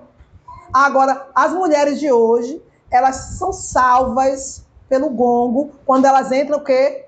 agora, 0.73 1.27
as 1.35 1.53
mulheres 1.53 1.99
de 1.99 2.13
hoje, 2.13 2.63
elas 2.91 3.17
são 3.39 3.53
salvas 3.53 4.63
pelo 4.93 5.09
gongo 5.09 5.71
quando 5.87 6.05
elas 6.05 6.31
entram 6.31 6.59
o 6.59 6.65
quê? 6.65 7.07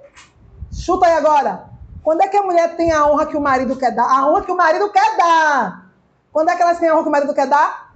Chuta 0.72 1.04
aí 1.04 1.12
agora. 1.12 1.66
Quando 2.02 2.22
é 2.22 2.28
que 2.28 2.36
a 2.38 2.42
mulher 2.42 2.76
tem 2.76 2.90
a 2.90 3.06
honra 3.06 3.26
que 3.26 3.36
o 3.36 3.40
marido 3.42 3.76
quer 3.76 3.94
dar? 3.94 4.06
A 4.08 4.26
honra 4.26 4.40
que 4.40 4.50
o 4.50 4.56
marido 4.56 4.90
quer 4.90 5.18
dar. 5.18 5.90
Quando 6.32 6.48
é 6.48 6.56
que 6.56 6.62
elas 6.62 6.78
têm 6.78 6.88
a 6.88 6.94
honra 6.94 7.02
que 7.02 7.08
o 7.10 7.12
marido 7.12 7.34
quer 7.34 7.46
dar? 7.46 7.92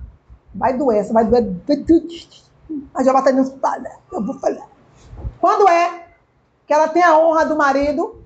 Vai 0.54 0.74
doer, 0.74 1.10
vai 1.10 1.24
doer. 1.24 1.56
A 2.94 3.02
já 3.02 3.14
bater 3.14 3.32
nos 3.32 3.50
Eu 4.12 4.26
vou 4.26 4.38
falar. 4.38 4.68
Quando 5.40 5.66
é 5.66 6.08
que 6.66 6.74
ela 6.74 6.88
tem 6.88 7.02
a 7.02 7.16
honra 7.16 7.46
do 7.46 7.56
marido? 7.56 8.22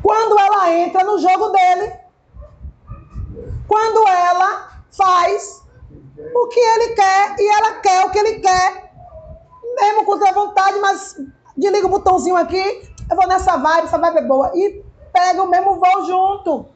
Quando 0.00 0.38
ela 0.38 0.72
entra 0.74 1.02
no 1.02 1.18
jogo 1.18 1.48
dele. 1.48 1.92
Quando 3.66 4.06
ela 4.06 4.78
faz 4.92 5.64
o 6.32 6.46
que 6.46 6.60
ele 6.60 6.94
quer 6.94 7.34
e 7.36 7.48
ela 7.48 7.72
quer 7.80 8.06
o 8.06 8.10
que 8.10 8.18
ele 8.20 8.38
quer 8.38 8.83
mesmo 9.74 10.04
com 10.04 10.14
a 10.14 10.32
vontade, 10.32 10.78
mas 10.78 11.16
desliga 11.56 11.86
o 11.86 11.90
botãozinho 11.90 12.36
aqui, 12.36 12.88
eu 13.10 13.16
vou 13.16 13.26
nessa 13.26 13.56
vibe, 13.56 13.84
essa 13.84 13.98
vibe 13.98 14.18
é 14.18 14.22
boa. 14.22 14.50
E 14.54 14.84
pega 15.12 15.42
o 15.42 15.48
mesmo 15.48 15.74
voo 15.74 16.06
junto. 16.06 16.66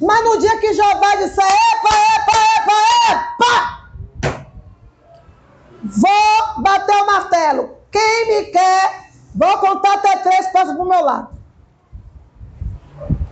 Mas 0.00 0.24
no 0.24 0.38
dia 0.38 0.58
que 0.58 0.72
Jeová 0.72 1.16
disser, 1.16 1.44
epa, 1.44 1.94
epa, 2.16 2.36
epa, 2.56 2.80
epa, 3.12 3.80
vou 5.84 6.62
bater 6.62 6.96
o 6.96 7.06
martelo. 7.06 7.76
Quem 7.90 8.28
me 8.28 8.44
quer, 8.50 9.10
vou 9.34 9.58
contar 9.58 9.94
até 9.94 10.16
três, 10.18 10.46
passa 10.52 10.74
pro 10.74 10.88
meu 10.88 11.04
lado. 11.04 11.28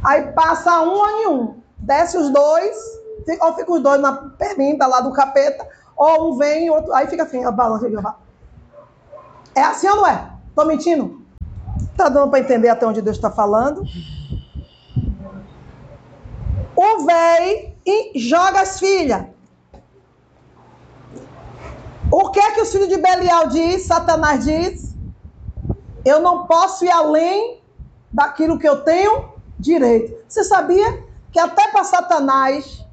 Aí 0.05 0.31
passa 0.33 0.83
um 0.83 0.93
ou 0.93 1.33
um. 1.33 1.63
Desce 1.79 2.19
os 2.19 2.29
dois, 2.31 2.77
ou 3.41 3.55
fica 3.55 3.73
os 3.73 3.81
dois 3.81 4.01
na 4.01 4.13
perninha 4.13 4.87
lá 4.87 5.01
do 5.01 5.13
capeta, 5.13 5.67
ou 5.97 6.33
um 6.33 6.37
vem 6.37 6.67
e 6.67 6.71
outro. 6.71 6.93
Aí 6.93 7.07
fica 7.07 7.23
assim, 7.23 7.45
a 7.45 7.51
balança 7.51 7.87
de 7.87 7.93
Jeová. 7.93 8.17
É 9.59 9.63
assim 9.65 9.89
ou 9.89 9.97
não 9.97 10.07
é? 10.07 10.31
Tô 10.55 10.65
mentindo? 10.65 11.21
Tá 11.97 12.09
dando 12.09 12.31
para 12.31 12.39
entender 12.39 12.69
até 12.69 12.87
onde 12.87 13.03
Deus 13.03 13.17
está 13.17 13.29
falando? 13.29 13.83
O 16.77 17.05
véi 17.05 17.77
e 17.85 18.17
joga 18.21 18.61
as 18.61 18.79
filhas. 18.79 19.27
O 22.09 22.31
que 22.31 22.39
é 22.39 22.53
que 22.53 22.61
os 22.61 22.71
filhos 22.71 22.89
de 22.89 22.99
Belial 22.99 23.49
diz? 23.49 23.83
Satanás 23.83 24.45
diz: 24.45 24.95
Eu 26.05 26.21
não 26.21 26.47
posso 26.47 26.85
ir 26.85 26.91
além 26.93 27.61
daquilo 28.13 28.61
que 28.61 28.69
eu 28.69 28.85
tenho 28.85 29.31
direito. 29.59 30.17
Você 30.29 30.45
sabia 30.45 31.05
que 31.33 31.41
até 31.41 31.67
para 31.73 31.83
Satanás 31.83 32.87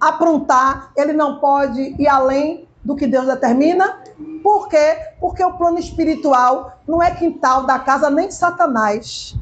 aprontar, 0.00 0.90
ele 0.96 1.12
não 1.12 1.38
pode 1.38 1.80
ir 1.80 2.08
além 2.08 2.67
do 2.88 2.96
que 2.96 3.06
Deus 3.06 3.26
determina? 3.26 4.02
Por 4.42 4.66
quê? 4.66 4.96
Porque 5.20 5.44
o 5.44 5.52
plano 5.58 5.78
espiritual 5.78 6.78
não 6.88 7.02
é 7.02 7.10
quintal 7.10 7.66
da 7.66 7.78
casa 7.78 8.08
nem 8.08 8.28
de 8.28 8.34
Satanás. 8.34 9.36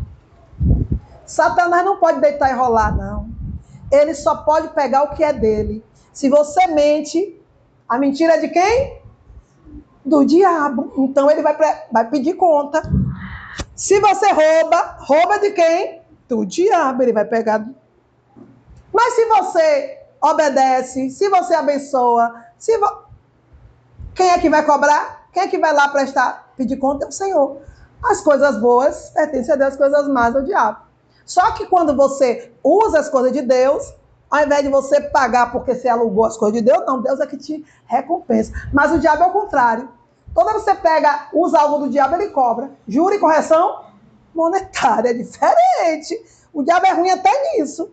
Satanás 1.25 1.85
não 1.85 1.99
pode 1.99 2.21
deitar 2.21 2.51
e 2.51 2.55
rolar, 2.55 2.97
não. 2.97 3.29
Ele 3.93 4.15
só 4.15 4.39
pode 4.39 4.67
pegar 4.71 5.05
o 5.05 5.11
que 5.11 5.23
é 5.23 5.33
dele. 5.33 5.85
Se 6.13 6.29
você 6.29 6.67
mente, 6.67 7.41
a 7.89 7.97
mentira 7.99 8.35
é 8.35 8.41
de 8.41 8.49
quem? 8.49 9.01
Do 10.05 10.25
diabo. 10.25 10.93
Então 10.97 11.31
ele 11.31 11.41
vai, 11.41 11.57
vai 11.93 12.11
pedir 12.11 12.35
conta. 12.35 12.83
Se 13.77 14.01
você 14.01 14.27
rouba, 14.33 14.97
rouba 14.99 15.39
de 15.39 15.53
quem? 15.53 16.03
Do 16.29 16.45
diabo. 16.45 17.01
Ele 17.01 17.13
vai 17.13 17.25
pegar. 17.25 17.65
Mas 18.93 19.15
se 19.15 19.25
você 19.27 19.99
obedece, 20.21 21.11
se 21.11 21.29
você 21.29 21.55
abençoa, 21.55 22.35
se 22.59 22.77
vo... 22.79 23.06
Quem 24.17 24.31
é 24.31 24.39
que 24.39 24.49
vai 24.49 24.65
cobrar? 24.65 25.29
Quem 25.31 25.43
é 25.43 25.49
que 25.49 25.59
vai 25.59 25.75
lá 25.75 25.89
prestar, 25.89 26.51
pedir 26.57 26.79
conta? 26.79 27.05
É 27.05 27.09
o 27.09 27.13
Senhor. 27.13 27.59
As 28.03 28.23
coisas 28.23 28.59
boas 28.59 29.11
pertencem 29.11 29.53
a 29.53 29.57
Deus, 29.57 29.73
as 29.73 29.77
coisas 29.77 30.09
más 30.09 30.35
ao 30.35 30.43
diabo. 30.43 30.79
Só 31.27 31.53
que 31.53 31.67
quando 31.67 31.95
você 31.95 32.51
usa 32.65 32.99
as 32.99 33.11
coisas 33.11 33.31
de 33.31 33.43
Deus, 33.43 33.95
ao 34.31 34.43
invés 34.43 34.63
de 34.63 34.71
você 34.71 35.03
pagar 35.03 35.53
porque 35.53 35.75
você 35.75 35.87
alugou 35.87 36.25
as 36.25 36.37
coisas 36.37 36.59
de 36.59 36.65
Deus, 36.65 36.83
não, 36.87 37.03
Deus 37.03 37.21
é 37.21 37.27
que 37.27 37.37
te 37.37 37.63
recompensa. 37.85 38.53
Mas 38.73 38.91
o 38.91 38.99
diabo 38.99 39.25
é 39.25 39.27
o 39.27 39.33
contrário. 39.33 39.89
Toda 40.35 40.53
vez 40.53 40.65
que 40.65 40.71
você 40.71 40.77
pega, 40.77 41.29
usa 41.35 41.59
algo 41.59 41.79
do 41.79 41.91
diabo, 41.91 42.15
ele 42.15 42.29
cobra. 42.29 42.71
Juro 42.89 43.15
e 43.15 43.19
correção 43.19 43.85
monetária, 44.35 45.11
é 45.11 45.15
diferente. 45.15 46.15
O 46.55 46.63
diabo 46.63 46.87
é 46.87 46.93
ruim 46.93 47.11
até 47.11 47.31
nisso. 47.53 47.91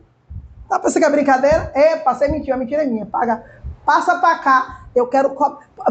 Tá 0.70 0.80
pensando 0.80 1.00
que 1.00 1.06
é 1.06 1.10
brincadeira? 1.10 1.72
Epa, 1.76 2.14
você 2.14 2.30
mentiu, 2.30 2.54
a 2.54 2.58
mentira 2.58 2.84
é 2.84 2.86
minha. 2.86 3.06
Paga, 3.06 3.44
passa 3.86 4.20
pra 4.20 4.38
cá. 4.40 4.83
Eu 4.96 5.08
quero. 5.08 5.36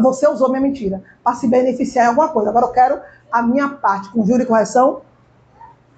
Você 0.01 0.27
usou 0.27 0.49
minha 0.49 0.61
mentira 0.61 1.03
para 1.23 1.35
se 1.35 1.47
beneficiar 1.47 2.05
em 2.05 2.09
alguma 2.09 2.29
coisa. 2.29 2.49
Agora 2.49 2.65
eu 2.65 2.71
quero 2.71 3.01
a 3.31 3.41
minha 3.41 3.69
parte 3.69 4.09
com 4.09 4.25
juro 4.25 4.43
e 4.43 4.45
correção. 4.45 5.01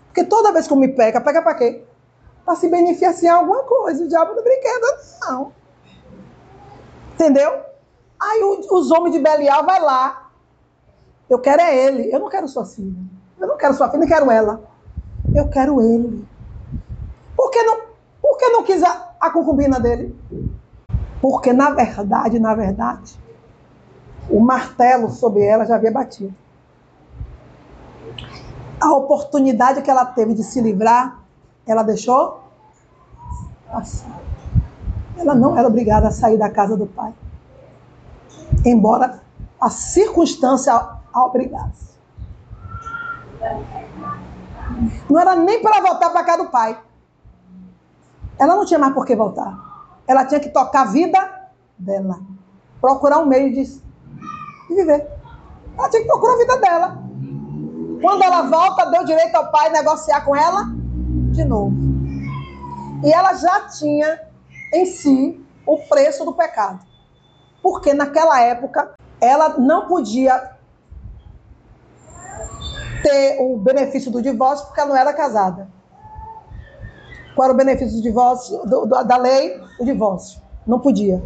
Porque 0.08 0.24
toda 0.24 0.52
vez 0.52 0.68
que 0.68 0.74
eu 0.74 0.78
me 0.78 0.88
pega, 0.88 1.20
pega 1.22 1.42
para 1.42 1.56
quê? 1.56 1.86
para 2.46 2.56
se 2.56 2.70
beneficiar 2.70 3.24
em 3.24 3.28
alguma 3.28 3.64
coisa. 3.64 4.04
O 4.04 4.08
diabo 4.08 4.36
do 4.36 4.44
brinquedo, 4.44 4.86
não. 5.22 5.52
Entendeu? 7.14 7.62
Aí 8.20 8.42
os 8.70 8.92
homens 8.92 9.14
de 9.16 9.22
Belial 9.22 9.66
vai 9.66 9.82
lá. 9.82 10.30
Eu 11.30 11.40
quero 11.40 11.62
é 11.62 11.76
ele. 11.76 12.14
Eu 12.14 12.20
não 12.20 12.30
quero 12.30 12.48
sua 12.48 12.66
filha. 12.66 12.94
Eu 13.40 13.48
não 13.48 13.58
quero 13.58 13.74
sua 13.74 13.88
filha, 13.90 14.00
nem 14.00 14.08
quero 14.08 14.30
ela. 14.30 14.62
Eu 15.34 15.50
quero 15.50 15.82
ele. 15.82 16.26
Por 17.36 17.50
que 17.50 17.64
não, 17.64 17.82
por 18.22 18.38
que 18.38 18.48
não 18.50 18.64
quis 18.64 18.84
a, 18.84 19.16
a 19.20 19.30
concubina 19.32 19.80
dele? 19.80 20.16
Porque, 21.28 21.52
na 21.52 21.72
verdade, 21.72 22.38
na 22.38 22.54
verdade, 22.54 23.20
o 24.30 24.40
martelo 24.40 25.10
sobre 25.10 25.44
ela 25.44 25.66
já 25.66 25.76
havia 25.76 25.92
batido. 25.92 26.36
A 28.80 28.94
oportunidade 28.94 29.82
que 29.82 29.90
ela 29.90 30.06
teve 30.06 30.36
de 30.36 30.44
se 30.44 30.62
livrar, 30.62 31.22
ela 31.66 31.82
deixou 31.82 32.44
passar. 33.72 34.22
Ela 35.18 35.34
não 35.34 35.58
era 35.58 35.68
obrigada 35.68 36.10
a 36.10 36.12
sair 36.12 36.38
da 36.38 36.48
casa 36.48 36.78
do 36.78 36.86
pai. 36.86 37.12
Embora 38.64 39.20
a 39.60 39.72
circunstância 39.72 40.74
a 40.74 41.26
obrigasse. 41.26 41.96
Não 45.10 45.20
era 45.20 45.36
nem 45.36 45.60
para 45.60 45.82
voltar 45.82 46.12
para 46.12 46.24
casa 46.24 46.44
do 46.44 46.52
pai. 46.52 46.80
Ela 48.38 48.56
não 48.56 48.64
tinha 48.64 48.78
mais 48.78 48.94
por 48.94 49.08
que 49.08 49.16
voltar. 49.16 49.65
Ela 50.08 50.26
tinha 50.26 50.40
que 50.40 50.50
tocar 50.50 50.82
a 50.82 50.92
vida 50.92 51.50
dela. 51.78 52.20
Procurar 52.80 53.20
um 53.20 53.26
meio 53.26 53.54
de, 53.54 53.64
de 53.64 54.76
viver. 54.76 55.08
Ela 55.78 55.90
tinha 55.90 56.02
que 56.02 56.08
procurar 56.08 56.34
a 56.34 56.38
vida 56.38 56.58
dela. 56.58 57.06
Quando 58.02 58.24
ela 58.24 58.44
volta, 58.44 58.86
deu 58.92 59.04
direito 59.06 59.36
ao 59.36 59.52
pai 59.52 59.70
negociar 59.70 60.22
com 60.24 60.36
ela 60.36 60.66
de 61.32 61.44
novo. 61.44 61.76
E 63.04 63.12
ela 63.12 63.34
já 63.34 63.68
tinha 63.70 64.22
em 64.74 64.86
si 64.86 65.46
o 65.66 65.78
preço 65.78 66.24
do 66.24 66.34
pecado. 66.34 66.80
Porque 67.62 67.94
naquela 67.94 68.40
época 68.42 68.94
ela 69.20 69.58
não 69.58 69.88
podia 69.88 70.52
ter 73.02 73.38
o 73.40 73.58
benefício 73.58 74.12
do 74.12 74.22
divórcio 74.22 74.66
porque 74.68 74.82
ela 74.82 74.90
não 74.90 74.98
era 74.98 75.14
casada. 75.14 75.68
Qual 77.36 77.46
era 77.46 77.54
o 77.54 77.58
benefício 77.58 77.98
do 77.98 78.02
divórcio, 78.02 78.66
do, 78.66 78.86
da 78.86 79.18
lei? 79.18 79.62
O 79.80 79.86
divórcio. 79.86 80.42
Não 80.66 80.80
podia. 80.80 81.22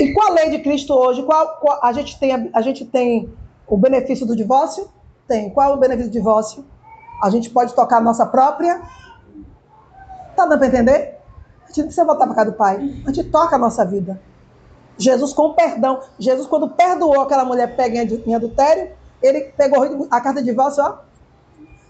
E 0.00 0.12
com 0.12 0.22
a 0.22 0.30
lei 0.30 0.50
de 0.50 0.60
Cristo 0.60 0.94
hoje, 0.94 1.22
qual, 1.22 1.58
qual, 1.60 1.78
a, 1.82 1.92
gente 1.92 2.18
tem, 2.18 2.50
a 2.52 2.62
gente 2.62 2.84
tem 2.84 3.32
o 3.66 3.76
benefício 3.76 4.26
do 4.26 4.34
divórcio? 4.34 4.88
Tem. 5.28 5.50
Qual 5.50 5.70
é 5.70 5.74
o 5.74 5.76
benefício 5.76 6.10
do 6.10 6.12
divórcio? 6.12 6.64
A 7.22 7.30
gente 7.30 7.50
pode 7.50 7.74
tocar 7.74 7.98
a 7.98 8.00
nossa 8.00 8.24
própria. 8.24 8.80
Tá 10.34 10.46
dando 10.46 10.58
para 10.58 10.68
entender? 10.68 11.18
A 11.64 11.68
gente 11.68 11.78
não 11.78 11.86
precisa 11.86 12.04
voltar 12.04 12.26
para 12.26 12.36
casa 12.36 12.50
do 12.50 12.56
pai. 12.56 12.76
A 13.04 13.12
gente 13.12 13.30
toca 13.30 13.56
a 13.56 13.58
nossa 13.58 13.84
vida. 13.84 14.20
Jesus 14.98 15.32
com 15.32 15.52
perdão. 15.52 16.00
Jesus, 16.18 16.46
quando 16.46 16.70
perdoou 16.70 17.20
aquela 17.20 17.44
mulher 17.44 17.76
pega 17.76 18.02
em 18.02 18.34
adultério, 18.34 18.92
ele 19.22 19.52
pegou 19.56 20.06
a 20.10 20.20
carta 20.20 20.40
de 20.40 20.46
divórcio, 20.46 20.82
ó, 20.82 20.98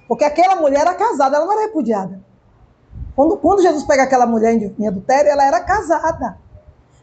porque 0.09 0.25
aquela 0.25 0.57
mulher 0.57 0.81
era 0.81 0.95
casada, 0.95 1.37
ela 1.37 1.47
não 1.47 1.53
era 1.53 1.63
repudiada. 1.63 2.21
Quando, 3.15 3.37
quando 3.39 3.63
Jesus 3.63 3.85
pega 3.85 4.03
aquela 4.03 4.27
mulher 4.27 4.53
em, 4.55 4.87
adultério, 4.87 5.31
ela 5.31 5.45
era 5.45 5.61
casada. 5.61 6.39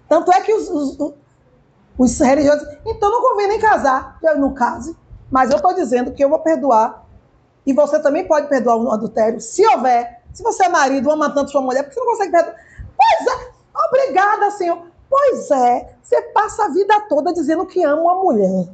Tanto 0.07 0.31
é 0.31 0.41
que 0.41 0.53
os, 0.53 0.69
os, 0.69 1.13
os 1.97 2.19
religiosos, 2.19 2.67
então 2.85 3.09
não 3.09 3.21
convém 3.21 3.47
nem 3.47 3.59
casar. 3.59 4.17
Eu 4.21 4.37
não 4.37 4.53
case, 4.53 4.95
mas 5.31 5.49
eu 5.49 5.57
estou 5.57 5.73
dizendo 5.73 6.11
que 6.11 6.23
eu 6.23 6.29
vou 6.29 6.39
perdoar. 6.39 7.03
E 7.65 7.73
você 7.73 7.99
também 7.99 8.27
pode 8.27 8.47
perdoar 8.47 8.77
um 8.77 8.91
adultério, 8.91 9.39
se 9.39 9.65
houver. 9.67 10.21
Se 10.33 10.43
você 10.43 10.65
é 10.65 10.69
marido, 10.69 11.09
ama 11.11 11.33
tanto 11.33 11.51
sua 11.51 11.61
mulher, 11.61 11.83
porque 11.83 11.95
você 11.95 11.99
não 11.99 12.11
consegue 12.11 12.31
perdoar? 12.31 12.55
Pois 12.97 13.27
é, 13.27 13.51
obrigada, 13.87 14.51
Senhor. 14.51 14.81
Pois 15.09 15.51
é, 15.51 15.95
você 16.01 16.21
passa 16.21 16.65
a 16.65 16.69
vida 16.69 16.99
toda 17.07 17.33
dizendo 17.33 17.65
que 17.65 17.83
ama 17.83 18.01
uma 18.01 18.15
mulher. 18.15 18.67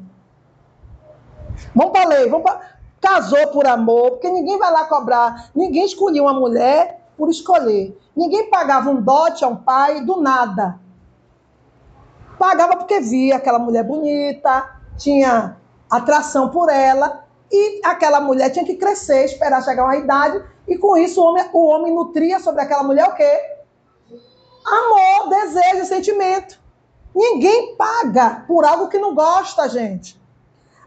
Vamos 1.75 1.91
para 1.91 2.03
a 2.03 2.07
lei, 2.07 2.29
vamos 2.29 2.49
para 2.49 2.78
casou 3.01 3.47
por 3.47 3.65
amor, 3.65 4.11
porque 4.11 4.29
ninguém 4.29 4.57
vai 4.57 4.71
lá 4.71 4.85
cobrar, 4.85 5.49
ninguém 5.55 5.85
escolhia 5.85 6.21
uma 6.21 6.33
mulher 6.33 7.01
por 7.17 7.29
escolher. 7.29 7.97
Ninguém 8.15 8.49
pagava 8.49 8.89
um 8.89 9.01
dote 9.01 9.43
a 9.43 9.47
um 9.47 9.55
pai 9.55 10.01
do 10.01 10.21
nada. 10.21 10.79
Pagava 12.37 12.77
porque 12.77 12.99
via 12.99 13.35
aquela 13.35 13.59
mulher 13.59 13.83
bonita, 13.83 14.69
tinha 14.97 15.57
atração 15.89 16.49
por 16.49 16.69
ela, 16.69 17.25
e 17.51 17.81
aquela 17.83 18.21
mulher 18.21 18.49
tinha 18.49 18.65
que 18.65 18.75
crescer, 18.75 19.25
esperar 19.25 19.63
chegar 19.63 19.83
uma 19.83 19.97
idade, 19.97 20.43
e 20.67 20.77
com 20.77 20.95
isso 20.95 21.21
o 21.21 21.25
homem, 21.25 21.45
o 21.51 21.65
homem 21.65 21.93
nutria 21.93 22.39
sobre 22.39 22.61
aquela 22.61 22.83
mulher 22.83 23.07
o 23.07 23.15
quê? 23.15 23.39
Amor, 24.65 25.29
desejo, 25.29 25.85
sentimento. 25.85 26.59
Ninguém 27.15 27.75
paga 27.75 28.45
por 28.47 28.63
algo 28.63 28.87
que 28.87 28.99
não 28.99 29.15
gosta, 29.15 29.67
gente. 29.67 30.18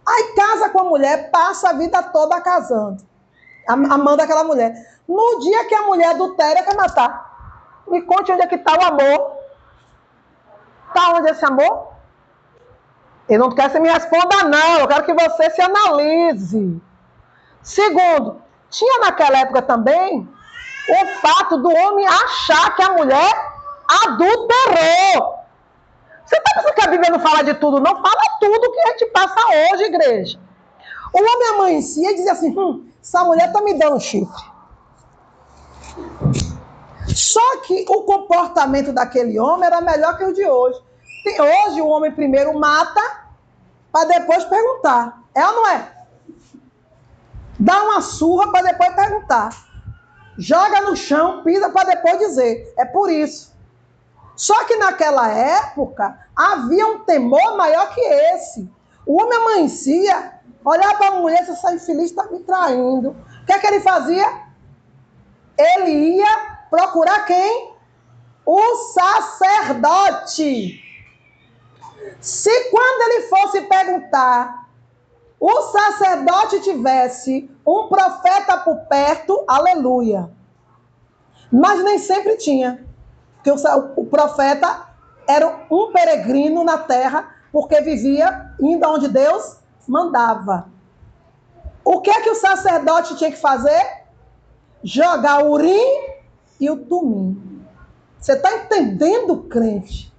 Aí 0.06 0.34
casa 0.34 0.68
com 0.70 0.80
a 0.80 0.84
mulher, 0.84 1.30
passa 1.30 1.70
a 1.70 1.72
vida 1.72 2.02
toda 2.02 2.40
casando. 2.40 3.02
Amando 3.68 4.22
aquela 4.22 4.44
mulher. 4.44 4.74
No 5.08 5.38
dia 5.40 5.64
que 5.66 5.74
a 5.74 5.82
mulher 5.82 6.10
adultéria, 6.10 6.62
quer 6.62 6.76
matar. 6.76 7.82
Me 7.86 8.02
conte 8.02 8.32
onde 8.32 8.42
é 8.42 8.46
que 8.46 8.56
está 8.56 8.76
o 8.76 8.84
amor. 8.84 9.36
Está 10.88 11.10
onde 11.14 11.30
esse 11.30 11.44
amor? 11.44 11.92
Eu 13.28 13.38
não 13.38 13.50
quero 13.50 13.70
que 13.70 13.76
você 13.76 13.80
me 13.80 13.90
responda, 13.90 14.42
não. 14.44 14.80
Eu 14.80 14.88
quero 14.88 15.04
que 15.04 15.14
você 15.14 15.50
se 15.50 15.62
analise. 15.62 16.82
Segundo, 17.62 18.42
tinha 18.68 18.98
naquela 19.00 19.38
época 19.38 19.62
também 19.62 20.28
o 20.88 21.06
fato 21.20 21.58
do 21.58 21.70
homem 21.70 22.06
achar 22.06 22.74
que 22.74 22.82
a 22.82 22.92
mulher 22.92 23.52
adulterou. 24.04 25.31
Você 26.32 26.40
pensando 26.40 26.74
que 26.74 26.80
a 26.80 26.88
Bíblia 26.88 27.10
não 27.10 27.20
fala 27.20 27.42
de 27.42 27.54
tudo? 27.54 27.78
Não 27.78 27.92
fala 27.94 28.22
tudo 28.40 28.72
que 28.72 28.80
a 28.80 28.86
gente 28.92 29.06
passa 29.06 29.36
hoje, 29.74 29.84
igreja. 29.84 30.40
O 31.12 31.18
homem 31.18 31.48
amanhecia 31.54 32.10
e 32.10 32.14
dizia 32.14 32.32
assim: 32.32 32.58
hum, 32.58 32.88
essa 33.02 33.22
mulher 33.22 33.48
está 33.48 33.60
me 33.60 33.74
dando 33.74 34.00
chifre. 34.00 34.52
Só 37.14 37.58
que 37.58 37.84
o 37.86 38.04
comportamento 38.04 38.92
daquele 38.92 39.38
homem 39.38 39.66
era 39.66 39.82
melhor 39.82 40.16
que 40.16 40.24
o 40.24 40.32
de 40.32 40.46
hoje. 40.46 40.80
Hoje 41.38 41.82
o 41.82 41.88
homem 41.88 42.10
primeiro 42.10 42.58
mata 42.58 43.00
para 43.92 44.08
depois 44.08 44.44
perguntar. 44.44 45.22
É 45.34 45.46
ou 45.46 45.52
não 45.52 45.68
é? 45.68 45.92
Dá 47.60 47.82
uma 47.82 48.00
surra 48.00 48.50
para 48.50 48.72
depois 48.72 48.94
perguntar. 48.94 49.50
Joga 50.38 50.80
no 50.80 50.96
chão, 50.96 51.42
pisa 51.42 51.68
para 51.68 51.90
depois 51.90 52.18
dizer. 52.18 52.72
É 52.78 52.86
por 52.86 53.10
isso. 53.10 53.51
Só 54.36 54.64
que 54.64 54.76
naquela 54.76 55.28
época 55.28 56.18
havia 56.34 56.86
um 56.86 57.00
temor 57.00 57.56
maior 57.56 57.94
que 57.94 58.00
esse. 58.00 58.70
O 59.06 59.20
homem 59.20 59.38
amanhecia, 59.38 60.40
olhava 60.64 60.96
para 60.96 61.08
a 61.08 61.20
mulher, 61.20 61.42
essa 61.42 61.74
infeliz 61.74 62.10
está 62.10 62.24
me 62.24 62.40
traindo. 62.40 63.10
O 63.10 63.46
que 63.46 63.52
é 63.52 63.58
que 63.58 63.66
ele 63.66 63.80
fazia? 63.80 64.26
Ele 65.58 66.16
ia 66.16 66.58
procurar 66.70 67.26
quem? 67.26 67.72
O 68.46 68.76
sacerdote. 68.94 70.80
Se 72.20 72.70
quando 72.70 73.10
ele 73.10 73.28
fosse 73.28 73.60
perguntar, 73.62 74.68
o 75.38 75.62
sacerdote 75.62 76.60
tivesse 76.60 77.50
um 77.66 77.88
profeta 77.88 78.58
por 78.58 78.76
perto, 78.86 79.44
aleluia. 79.46 80.30
Mas 81.50 81.82
nem 81.82 81.98
sempre 81.98 82.36
tinha. 82.36 82.86
Porque 83.42 83.50
o, 83.50 83.92
o 83.96 84.06
profeta 84.06 84.86
era 85.26 85.66
um 85.68 85.90
peregrino 85.92 86.62
na 86.62 86.78
terra, 86.78 87.34
porque 87.50 87.80
vivia 87.80 88.54
indo 88.60 88.86
onde 88.88 89.08
Deus 89.08 89.58
mandava. 89.86 90.68
O 91.84 92.00
que 92.00 92.10
é 92.10 92.20
que 92.22 92.30
o 92.30 92.36
sacerdote 92.36 93.16
tinha 93.16 93.30
que 93.30 93.36
fazer? 93.36 94.04
Jogar 94.84 95.44
o 95.44 95.50
urim 95.50 96.12
e 96.60 96.70
o 96.70 96.76
tumim. 96.76 97.66
Você 98.20 98.34
está 98.34 98.54
entendendo, 98.54 99.42
crente, 99.44 100.12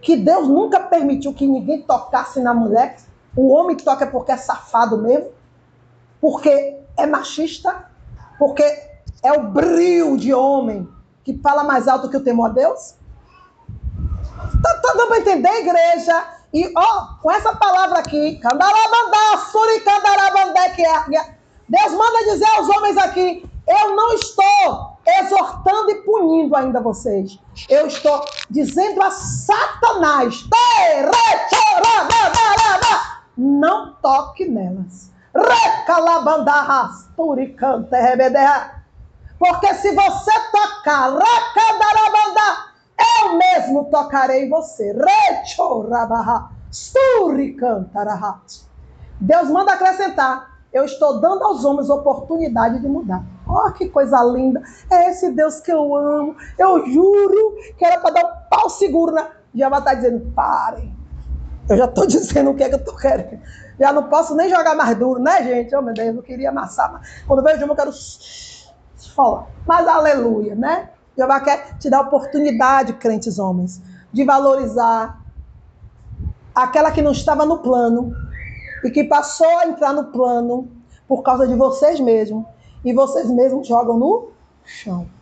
que 0.00 0.16
Deus 0.16 0.48
nunca 0.48 0.80
permitiu 0.80 1.34
que 1.34 1.46
ninguém 1.46 1.82
tocasse 1.82 2.40
na 2.40 2.54
mulher? 2.54 2.96
O 3.36 3.52
homem 3.52 3.76
que 3.76 3.84
toca 3.84 4.04
é 4.04 4.08
porque 4.08 4.32
é 4.32 4.36
safado 4.38 4.96
mesmo? 4.96 5.30
Porque 6.20 6.78
é 6.96 7.06
machista? 7.06 7.90
Porque 8.38 8.64
é 9.22 9.32
o 9.32 9.42
brilho 9.48 10.16
de 10.16 10.32
homem 10.32 10.88
que 11.24 11.38
fala 11.38 11.64
mais 11.64 11.88
alto 11.88 12.08
que 12.08 12.16
o 12.16 12.24
temor 12.24 12.50
a 12.50 12.52
Deus? 12.52 12.94
Tá, 14.62 14.74
tá 14.74 14.92
dando 14.94 15.08
para 15.08 15.18
entender, 15.18 15.60
igreja? 15.60 16.24
E, 16.52 16.70
ó, 16.76 17.14
com 17.22 17.30
essa 17.30 17.54
palavra 17.56 18.00
aqui, 18.00 18.36
candarabandá, 18.36 19.38
suricandarabandé, 19.50 20.68
que 20.70 20.84
é, 20.84 21.36
Deus 21.68 21.92
manda 21.92 22.24
dizer 22.30 22.46
aos 22.56 22.68
homens 22.68 22.96
aqui, 22.98 23.48
eu 23.66 23.96
não 23.96 24.12
estou 24.12 24.98
exortando 25.20 25.90
e 25.90 25.94
punindo 26.02 26.54
ainda 26.56 26.80
vocês. 26.80 27.38
Eu 27.68 27.86
estou 27.86 28.24
dizendo 28.50 29.02
a 29.02 29.10
Satanás, 29.10 30.44
não 33.36 33.94
toque 34.02 34.46
nelas. 34.46 35.10
Recalabandá, 35.34 36.90
suricante, 37.16 37.96
rebedeha. 37.96 38.81
Porque 39.42 39.74
se 39.74 39.92
você 39.92 40.30
tocar, 40.52 41.10
eu 42.96 43.36
mesmo 43.36 43.86
tocarei 43.86 44.48
você. 44.48 44.96
Deus 49.20 49.50
manda 49.50 49.72
acrescentar. 49.72 50.60
Eu 50.72 50.84
estou 50.84 51.20
dando 51.20 51.42
aos 51.42 51.64
homens 51.64 51.90
oportunidade 51.90 52.78
de 52.78 52.86
mudar. 52.86 53.24
Oh, 53.48 53.68
que 53.72 53.88
coisa 53.88 54.22
linda. 54.22 54.62
É 54.88 55.10
esse 55.10 55.32
Deus 55.32 55.58
que 55.58 55.72
eu 55.72 55.92
amo. 55.96 56.36
Eu 56.56 56.86
juro 56.86 57.56
que 57.76 57.84
era 57.84 57.98
para 57.98 58.14
dar 58.14 58.24
um 58.24 58.48
pau 58.48 58.70
seguro. 58.70 59.10
Na... 59.10 59.28
Já 59.52 59.68
vai 59.68 59.80
estar 59.80 59.94
dizendo, 59.94 60.32
parem. 60.36 60.96
Eu 61.68 61.78
já 61.78 61.86
estou 61.86 62.06
dizendo 62.06 62.50
o 62.50 62.54
que 62.54 62.62
é 62.62 62.68
que 62.68 62.76
eu 62.76 62.78
estou 62.78 62.96
querendo. 62.96 63.40
Já 63.80 63.92
não 63.92 64.04
posso 64.04 64.36
nem 64.36 64.48
jogar 64.48 64.76
mais 64.76 64.96
duro, 64.96 65.20
né, 65.20 65.42
gente? 65.42 65.74
Oh, 65.74 65.82
meu 65.82 65.94
Deus, 65.94 66.14
eu 66.14 66.22
queria 66.22 66.50
amassar. 66.50 66.92
Mas 66.92 67.24
quando 67.26 67.42
vejo 67.42 67.64
uma, 67.64 67.72
eu 67.72 67.76
quero 67.76 67.92
falar. 69.10 69.46
Mas 69.66 69.86
aleluia, 69.86 70.54
né? 70.54 70.90
Jeová 71.16 71.40
quer 71.40 71.76
te 71.78 71.90
dar 71.90 72.02
oportunidade, 72.02 72.94
crentes 72.94 73.38
homens, 73.38 73.82
de 74.12 74.24
valorizar 74.24 75.20
aquela 76.54 76.90
que 76.90 77.02
não 77.02 77.12
estava 77.12 77.44
no 77.44 77.58
plano 77.58 78.12
e 78.84 78.90
que 78.90 79.04
passou 79.04 79.58
a 79.58 79.66
entrar 79.66 79.92
no 79.92 80.04
plano 80.06 80.70
por 81.06 81.22
causa 81.22 81.46
de 81.46 81.54
vocês 81.54 82.00
mesmos. 82.00 82.44
E 82.84 82.92
vocês 82.92 83.30
mesmos 83.30 83.68
jogam 83.68 83.96
no 83.96 84.30
chão. 84.64 85.06